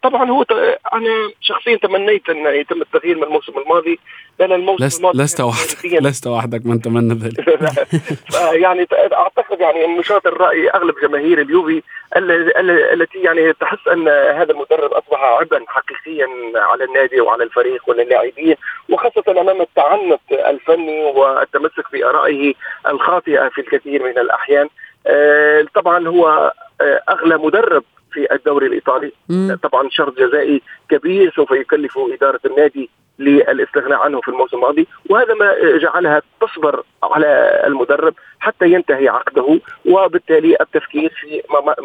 طبعا 0.02 0.30
هو 0.30 0.44
أنا 0.94 1.30
شخصيا 1.40 1.76
تمنيت 1.76 2.28
أن 2.28 2.46
يتم 2.46 2.82
التغيير 2.82 3.16
من 3.16 3.22
الموسم 3.22 3.52
الماضي 3.58 3.98
لأن 4.38 4.52
الموسم 4.52 4.84
لست 4.84 4.98
الماضي 4.98 5.18
لست 5.18 5.40
وحدك. 5.40 5.84
لست 5.84 6.26
وحدك 6.26 6.66
من 6.66 6.82
تمنى 6.82 7.14
ذلك. 7.14 7.48
يعني 8.64 8.86
أعتقد 9.12 9.60
يعني 9.60 9.86
نشاط 9.98 10.26
الرأي 10.26 10.70
أغلب 10.70 10.94
جماهير 11.02 11.40
اليوفي 11.40 11.82
التي 12.92 13.18
يعني 13.18 13.52
تحس 13.52 13.88
أن 13.92 14.08
هذا 14.08 14.52
المدرب 14.52 14.92
أصبح 14.92 15.22
عبئا 15.22 15.64
حقيقيا 15.66 16.28
على 16.56 16.84
النادي 16.84 17.20
وعلى 17.20 17.44
الفريق 17.44 17.88
واللاعبين 17.88 18.56
وخاصة 18.88 19.24
أمام 19.28 19.60
التعنت 19.60 20.20
الفني 20.32 21.04
والتمسك 21.04 21.92
بارائه 21.92 22.54
الخاطئة 22.88 23.48
في 23.48 23.60
الكثير 23.60 24.02
من 24.02 24.18
الأحيان. 24.18 24.68
آه، 25.06 25.66
طبعا 25.74 26.08
هو 26.08 26.52
آه، 26.80 27.02
أغلى 27.08 27.36
مدرب 27.36 27.84
في 28.18 28.34
الدوري 28.34 28.66
الإيطالي 28.66 29.12
مم. 29.28 29.58
طبعا 29.62 29.88
شرط 29.90 30.18
جزائي 30.18 30.62
كبير 30.88 31.32
سوف 31.36 31.50
يكلف 31.50 31.98
إدارة 31.98 32.40
النادي 32.46 32.90
للاستغناء 33.18 33.98
عنه 33.98 34.20
في 34.20 34.28
الموسم 34.28 34.56
الماضي 34.56 34.86
وهذا 35.10 35.34
ما 35.34 35.54
جعلها 35.78 36.22
تصبر 36.40 36.82
على 37.02 37.62
المدرب 37.66 38.14
حتى 38.40 38.72
ينتهي 38.72 39.08
عقده 39.08 39.60
وبالتالي 39.86 40.56
التفكير 40.60 41.12
في 41.20 41.42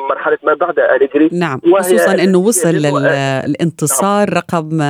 مرحلة 0.09 0.37
ما 0.43 0.53
بعد 0.53 0.79
أليجري. 0.79 1.29
نعم 1.31 1.61
خصوصا 1.79 2.13
إنه 2.13 2.37
وصل 2.37 2.69
الانتصار 3.45 4.29
نعم. 4.29 4.37
رقم 4.37 4.81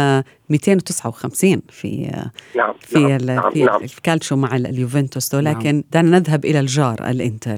259 0.50 1.62
في 1.70 2.12
نعم 2.56 2.74
في 2.80 3.00
نعم 3.00 3.18
نعم 3.18 3.52
في 3.52 3.64
نعم. 3.64 3.84
الكالتشو 3.84 4.36
مع 4.36 4.56
اليوفنتوس. 4.56 5.36
ولكن 5.36 5.74
نعم. 5.74 5.84
دعنا 5.92 6.20
نذهب 6.20 6.46
إلى 6.46 6.60
الجار 6.60 7.10
الإنتر. 7.10 7.58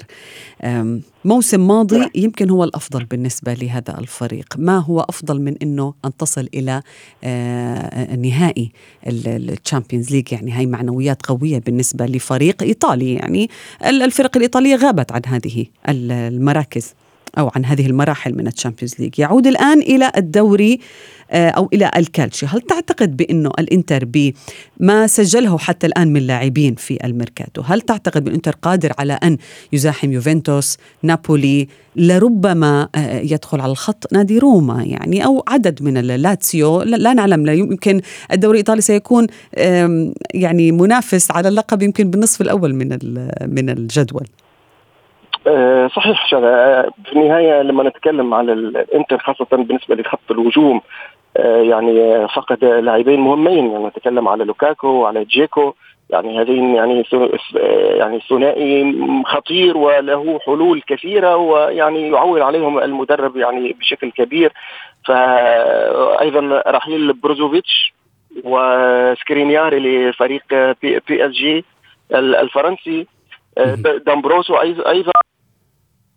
موسم 1.26 1.68
ماضي 1.68 1.98
نعم. 1.98 2.10
يمكن 2.16 2.50
هو 2.50 2.64
الأفضل 2.64 3.04
بالنسبة 3.04 3.54
لهذا 3.54 4.00
الفريق. 4.00 4.46
ما 4.58 4.78
هو 4.78 5.02
أفضل 5.02 5.42
من 5.42 5.56
إنه 5.62 5.94
أن 6.06 6.18
تصل 6.18 6.50
إلى 6.54 6.82
آه، 7.24 8.16
نهائي 8.16 8.72
الشامبيونز 9.08 10.12
ليج؟ 10.12 10.34
يعني 10.34 10.52
هاي 10.52 10.66
معنويات 10.66 11.26
قوية 11.26 11.60
بالنسبة 11.60 12.06
لفريق 12.06 12.64
إيطالي. 12.64 13.14
يعني 13.14 13.50
الفرق 14.04 14.38
الإيطالية 14.38 14.76
غابت 14.76 15.12
عن 15.12 15.22
هذه 15.28 15.66
المراكز. 15.90 16.94
أو 17.38 17.52
عن 17.56 17.66
هذه 17.66 17.86
المراحل 17.86 18.38
من 18.38 18.48
الشامبيونز 18.48 18.96
ليج. 19.00 19.20
يعود 19.20 19.48
الآن 19.48 19.80
إلى 19.80 20.12
الدوري 20.18 20.80
آه، 21.32 21.50
أو 21.50 21.70
إلى 21.74 21.92
الكالتشو. 21.96 22.46
هل 22.46 22.62
تعتقد 22.62 23.18
بأنه 23.18 23.52
الإنتر 23.60 24.06
بما 24.06 25.08
سجله 25.08 25.58
حتى 25.58 25.88
الآن 25.88 26.14
من 26.14 26.22
لاعبين 26.22 26.76
في 26.76 27.06
الميركاتو؟ 27.06 27.62
هل 27.62 27.82
تعتقد 27.82 28.24
بأن 28.24 28.32
الإنتر 28.32 28.56
قادر 28.62 28.94
على 28.98 29.14
أن 29.14 29.38
يزاحم 29.74 30.12
يوفنتوس 30.12 30.78
نابولي 31.04 31.68
لربما 31.96 32.90
آه، 32.96 33.20
يدخل 33.20 33.62
على 33.62 33.72
الخط 33.72 34.14
نادي 34.14 34.40
روما 34.40 34.84
يعني 34.84 35.26
أو 35.26 35.44
عدد 35.48 35.84
من 35.84 35.98
اللاتسيو 35.98 36.82
لا 36.82 37.14
نعلم 37.14 37.46
لا 37.46 37.54
يمكن. 37.54 38.02
الدوري 38.32 38.56
الإيطالي 38.56 38.82
سيكون 38.82 39.28
يعني 40.34 40.72
منافس 40.72 41.32
على 41.32 41.48
اللقب 41.48 41.82
يمكن 41.82 42.10
بالنصف 42.12 42.42
الأول 42.42 42.76
من 42.76 42.88
من 43.48 43.70
الجدول. 43.70 44.28
صحيح 45.96 46.28
شغا 46.28 46.82
في 47.06 47.14
النهايه 47.14 47.62
لما 47.62 47.84
نتكلم 47.84 48.34
على 48.34 48.54
الإنتر 48.54 49.18
خاصة 49.18 49.48
بالنسبة 49.52 49.96
لخط 49.96 50.32
الهجوم 50.32 50.82
آه، 51.38 51.62
يعني 51.62 52.28
فقد 52.28 52.66
لاعبين 52.66 53.20
مهمين. 53.20 53.72
يعني 53.72 53.86
نتكلم 53.86 54.28
على 54.28 54.44
لوكاكو 54.44 54.88
وعلى 54.88 55.26
جيكو. 55.26 55.74
يعني 56.10 56.42
هذين 56.42 56.76
يعني 56.76 57.04
يعني 57.96 58.20
ثنائي 58.30 58.96
خطير 59.26 59.78
وله 59.78 60.40
حلول 60.46 60.82
كثيرة 60.88 61.36
ويعني 61.36 62.10
يعول 62.10 62.42
عليهم 62.42 62.80
المدرب 62.80 63.38
يعني 63.38 63.74
بشكل 63.74 64.12
كبير. 64.12 64.54
فايضا 65.06 66.64
رحيل 66.68 67.14
بروزوفيتش 67.14 67.94
وسكرينياري 68.44 69.80
لفريق 70.10 70.44
بي, 70.82 71.00
بي 71.08 71.26
اس 71.26 71.32
جي 71.32 71.66
الفرنسي. 72.14 73.08
دامبروزيو 74.06 74.56
أيضا 74.56 75.12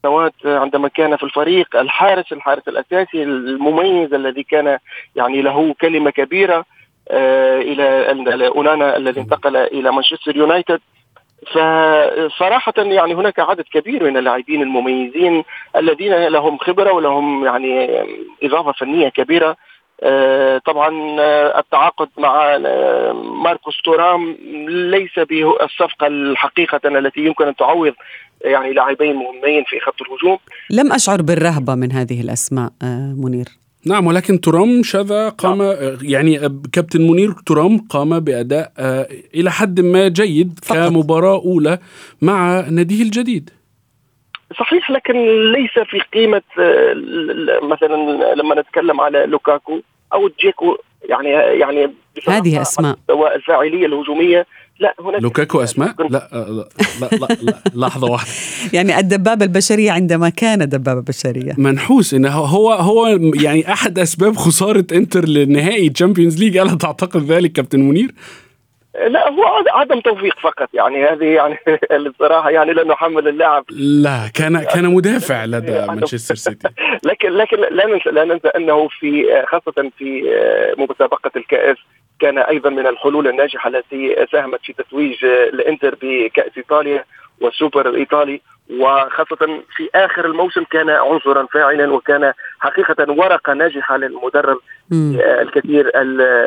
سنوات 0.09 0.35
عندما 0.45 0.89
كان 0.89 1.17
في 1.17 1.23
الفريق 1.23 1.77
الحارس 1.77 2.33
الحارس 2.33 2.69
الأساسي 2.69 3.23
المميز 3.23 4.15
الذي 4.15 4.43
كان 4.43 4.79
يعني 5.17 5.43
له 5.43 5.75
كلمة 5.81 6.11
كبيرة 6.11 6.65
آه، 7.11 7.59
إلى 7.59 8.47
أونانا 8.47 8.97
الذي 8.97 9.21
انتقل 9.21 9.57
إلى 9.57 9.93
مانشستر 9.93 10.37
يونايتد. 10.37 10.81
فصراحة 11.47 12.73
يعني 12.77 13.15
هناك 13.15 13.41
عدد 13.41 13.65
كبير 13.73 14.05
من 14.05 14.17
اللاعبين 14.17 14.63
المميزين 14.63 15.45
الذين 15.77 16.27
لهم 16.27 16.59
خبرة 16.59 16.93
ولهم 16.93 17.45
يعني 17.45 18.01
إضافة 18.43 18.73
فنية 18.73 19.09
كبيرة. 19.09 19.57
آه، 20.03 20.59
طبعا 20.59 21.17
آه، 21.21 21.59
التعاقد 21.59 22.09
مع 22.19 22.59
ماركوس 23.45 23.83
تورام 23.85 24.37
ليس 24.69 25.19
بالصفقة 25.19 26.07
الحقيقة 26.07 26.81
التي 26.85 27.21
يمكن 27.21 27.47
أن 27.47 27.57
تعوض 27.57 27.95
يعني 28.45 28.73
لاعبين 28.73 29.15
مهمين 29.17 29.65
في 29.67 29.81
خط 29.81 30.03
الهجوم 30.03 30.39
لم 30.71 30.93
أشعر 30.93 31.23
بالرهبة 31.23 31.75
من 31.75 31.93
هذه 31.93 32.21
الأسماء 32.21 32.71
منير 33.17 33.49
نعم 33.87 34.07
ولكن 34.07 34.41
ترام 34.41 34.83
شذا 34.83 35.29
قام 35.29 35.63
نعم. 35.63 35.99
يعني 36.03 36.39
كابتن 36.73 37.11
منير 37.11 37.33
ترام 37.47 37.79
قام 37.79 38.21
بأداء 38.21 38.73
آه، 38.79 39.07
إلى 39.35 39.51
حد 39.51 39.81
ما 39.81 40.09
جيد 40.09 40.59
فقط. 40.63 40.79
كمباراة 40.79 41.43
أولى 41.45 41.79
مع 42.23 42.61
ناديه 42.71 43.03
الجديد 43.03 43.51
صحيح 44.59 44.91
لكن 44.91 45.15
ليس 45.53 45.79
في 45.91 46.01
قيمة 46.15 46.43
آه، 46.59 46.95
مثلا 47.63 47.97
لما 48.35 48.61
نتكلم 48.61 49.01
على 49.01 49.27
لوكاكو 49.27 49.81
أو 50.13 50.31
جيكو 50.41 50.77
يعني 51.05 51.29
يعني 51.31 51.95
هذه 52.29 52.63
أسماء 52.63 52.97
الفاعليه 53.37 53.87
الهجومية 53.87 54.47
لا 54.81 54.95
هناك 55.01 55.23
لوكاكو 55.23 55.63
أسماء؟ 55.63 55.95
لا 55.99 56.29
لا 56.33 56.67
لا, 57.01 57.09
لا, 57.17 57.29
لا 57.43 57.63
لحظة 57.75 58.11
واحدة. 58.11 58.31
يعني 58.77 58.99
الدبابة 58.99 59.45
البشرية 59.45 59.91
عندما 59.91 60.29
كان 60.29 60.69
دبابه 60.69 61.01
بشريه 61.01 61.55
منحوس 61.59 62.15
انه 62.15 62.31
هو 62.31 62.73
هو 62.73 63.07
يعني 63.35 63.73
أحد 63.73 63.99
أسباب 63.99 64.37
خسارة 64.37 64.85
إنتر 64.93 65.29
لنهائي 65.29 65.89
تشامبيونز 65.89 66.39
ليج 66.45 66.57
ألا 66.57 66.77
تعتقد 66.77 67.23
ذلك 67.23 67.53
كابتن 67.53 67.81
منير؟ 67.81 68.15
لا 69.07 69.29
هو 69.29 69.45
عدم 69.69 70.01
توفيق 70.01 70.39
فقط. 70.39 70.69
يعني 70.75 71.05
هذه 71.05 71.25
يعني 71.25 71.59
الصراحة 72.07 72.51
يعني 72.51 72.73
لا 72.73 72.85
نحمل 72.85 73.29
اللاعب. 73.29 73.65
لا 73.71 74.31
كان 74.35 74.63
كان 74.63 74.85
مدافع 74.95 75.45
لدى 75.45 75.87
مانشستر 75.89 76.35
سيتي. 76.35 76.69
لكن 77.05 77.29
لكن 77.29 77.57
لا 77.57 77.87
ننسى 77.87 78.11
لا 78.11 78.25
ننسى 78.25 78.49
أنه 78.49 78.89
في 78.89 79.25
خاصة 79.47 79.91
في 79.99 80.23
مسابقة 80.79 81.31
الكأس 81.37 81.77
كان 82.21 82.39
أيضا 82.39 82.71
من 82.71 82.87
الحلول 82.87 83.29
الناجحة 83.29 83.69
التي 83.69 84.27
ساهمت 84.33 84.61
في 84.63 84.73
تتويج 84.73 85.25
الإنتر 85.25 85.97
بكأس 86.03 86.51
إيطاليا 86.57 87.05
والسوبر 87.41 87.89
الايطالي 87.89 88.41
وخاصة 88.71 89.61
في 89.77 89.89
آخر 89.95 90.27
الموسم 90.27 90.65
كان 90.65 90.91
عنصرا 90.91 91.47
فاعلا 91.53 91.93
وكان 91.93 92.33
حقيقة 92.61 93.13
ورقة 93.13 93.53
ناجحة 93.53 93.97
للمدرب 93.97 94.59
الكثير 94.93 95.85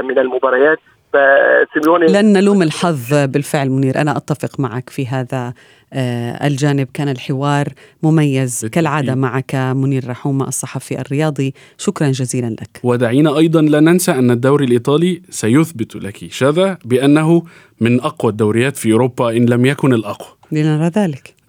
من 0.04 0.20
المباريات. 0.20 0.80
فسيميوني 1.14 2.08
لن 2.08 2.34
نلوم 2.34 2.62
الحظ 2.62 3.14
بالفعل 3.14 3.70
منير. 3.70 4.02
أنا 4.02 4.18
أتفق 4.18 4.60
معك 4.60 4.90
في 4.90 5.08
هذا 5.08 5.54
آه، 5.94 6.48
الجانب. 6.48 6.88
كان 6.94 7.10
الحوار 7.10 7.68
مميز 8.04 8.66
كالعادة 8.66 9.16
معك 9.16 9.56
منير 9.56 10.10
رحومة 10.10 10.48
الصحفي 10.48 11.02
الرياضي. 11.02 11.54
شكرا 11.78 12.12
جزيلا 12.12 12.48
لك. 12.48 12.80
ودعينا 12.84 13.38
أيضا 13.38 13.62
لا 13.62 13.80
ننسى 13.80 14.12
أن 14.12 14.32
الدوري 14.32 14.66
الإيطالي 14.66 15.22
سيثبت 15.30 15.96
لك 15.96 16.32
شذا 16.32 16.78
بأنه 16.86 17.44
من 17.82 18.02
أقوى 18.02 18.32
الدوريات 18.32 18.78
في 18.78 18.94
أوروبا 18.94 19.30
إن 19.30 19.46
لم 19.46 19.66
يكن 19.66 19.94
الأقوى. 19.94 20.28
لنرى 20.52 20.88
ذلك. 20.88 21.41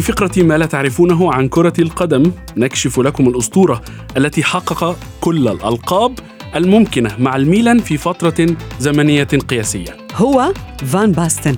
في 0.00 0.12
فقرة 0.12 0.42
ما 0.42 0.58
لا 0.58 0.66
تعرفونه 0.66 1.32
عن 1.32 1.48
كرة 1.48 1.72
القدم 1.78 2.32
نكشف 2.56 3.00
لكم 3.00 3.28
الأسطورة 3.28 3.82
التي 4.16 4.44
حقق 4.44 4.96
كل 5.20 5.48
الألقاب 5.48 6.18
الممكنة 6.56 7.16
مع 7.18 7.36
الميلان 7.36 7.78
في 7.78 7.96
فترة 7.96 8.46
زمنية 8.80 9.24
قياسية. 9.24 9.96
هو 10.14 10.52
فان 10.86 11.12
باستن. 11.12 11.56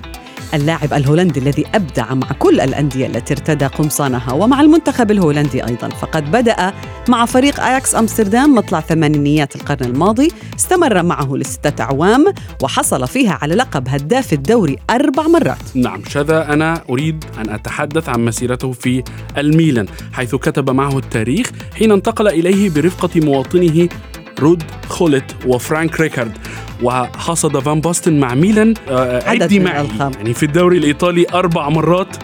اللاعب 0.53 0.93
الهولندي 0.93 1.39
الذي 1.39 1.65
أبدع 1.75 2.13
مع 2.13 2.27
كل 2.39 2.59
الأندية 2.59 3.07
التي 3.07 3.33
ارتدى 3.33 3.65
قمصانها 3.65 4.33
ومع 4.33 4.61
المنتخب 4.61 5.11
الهولندي 5.11 5.65
أيضا. 5.67 5.89
فقد 5.89 6.31
بدأ 6.31 6.73
مع 7.09 7.25
فريق 7.25 7.63
أياكس 7.63 7.95
أمستردام 7.95 8.55
مطلع 8.55 8.79
ثمانينيات 8.79 9.55
القرن 9.55 9.85
الماضي 9.85 10.31
استمر 10.55 11.03
معه 11.03 11.35
لستة 11.35 11.83
أعوام 11.83 12.33
وحصل 12.63 13.07
فيها 13.07 13.39
على 13.41 13.55
لقب 13.55 13.87
هداف 13.89 14.33
الدوري 14.33 14.77
أربع 14.89 15.27
مرات. 15.27 15.75
نعم 15.75 16.01
شذا. 16.09 16.53
أنا 16.53 16.81
أريد 16.89 17.25
أن 17.37 17.49
أتحدث 17.49 18.09
عن 18.09 18.25
مسيرته 18.25 18.71
في 18.71 19.03
الميلان 19.37 19.85
حيث 20.13 20.35
كتب 20.35 20.69
معه 20.69 20.97
التاريخ 20.97 21.51
حين 21.75 21.91
انتقل 21.91 22.27
إليه 22.27 22.69
برفقة 22.69 23.09
مواطنه 23.15 23.89
رود 24.41 24.63
خوليت 24.89 25.35
وفرانك 25.45 25.99
ريكارد. 25.99 26.37
وحصد 26.83 27.59
فان 27.59 27.81
باستن 27.81 28.19
مع 28.19 28.33
ميلان 28.35 28.73
آه، 28.89 29.29
عد 29.29 29.59
معي. 29.59 29.87
يعني 29.99 30.33
في 30.33 30.43
الدوري 30.43 30.77
الإيطالي 30.77 31.25
أربع 31.33 31.69
مرات 31.69 32.17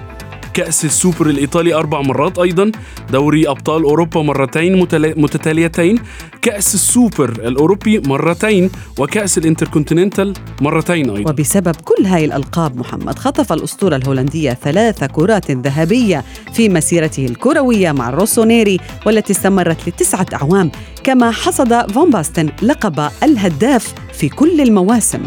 كأس 0.58 0.86
السوبر 0.86 1.30
الإيطالي 1.30 1.74
أربع 1.74 2.02
مرات 2.02 2.40
أيضا 2.40 2.72
دوري 3.12 3.50
أبطال 3.50 3.84
أوروبا 3.84 4.22
مرتين 4.22 4.80
متتاليتين 5.18 6.00
كأس 6.42 6.76
السوبر 6.76 7.30
الأوروبي 7.30 8.00
مرتين 8.00 8.70
وكأس 9.00 9.38
الإنتركونتيننتال 9.38 10.34
مرتين 10.62 11.10
أيضا. 11.10 11.30
وبسبب 11.30 11.76
كل 11.76 12.06
هاي 12.06 12.26
الألقاب 12.26 12.78
محمد 12.78 13.20
خطف 13.20 13.54
الأسطورة 13.54 13.96
الهولندية 13.96 14.54
ثلاث 14.54 15.04
كرات 15.04 15.52
ذهبية 15.52 16.24
في 16.54 16.70
مسيرته 16.70 17.26
الكروية 17.26 17.92
مع 17.92 18.10
الروسونيري 18.10 18.80
والتي 19.06 19.34
استمرت 19.34 19.90
لتسعة 19.90 20.28
أعوام 20.34 20.72
كما 21.04 21.32
حصد 21.32 21.92
فون 21.92 22.10
باستن 22.10 22.50
لقب 22.62 23.10
الهداف 23.24 23.94
في 24.14 24.30
كل 24.30 24.62
المواسم. 24.62 25.24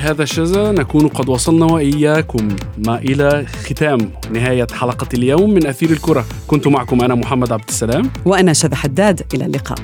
بهذا 0.00 0.22
الشذا 0.22 0.72
نكون 0.72 1.08
قد 1.08 1.28
وصلنا 1.28 1.66
وإياكم 1.66 2.48
ما 2.86 2.98
إلى 2.98 3.46
ختام 3.46 4.10
نهاية 4.32 4.66
حلقة 4.72 5.08
اليوم 5.14 5.50
من 5.50 5.66
أثير 5.66 5.90
الكرة. 5.90 6.24
كنت 6.46 6.66
معكم 6.66 7.02
أنا 7.02 7.14
محمد 7.14 7.52
عبد 7.52 7.68
السلام. 7.68 8.10
وأنا 8.24 8.52
شذا 8.52 8.74
حداد. 8.74 9.22
إلى 9.34 9.46
اللقاء. 9.46 9.78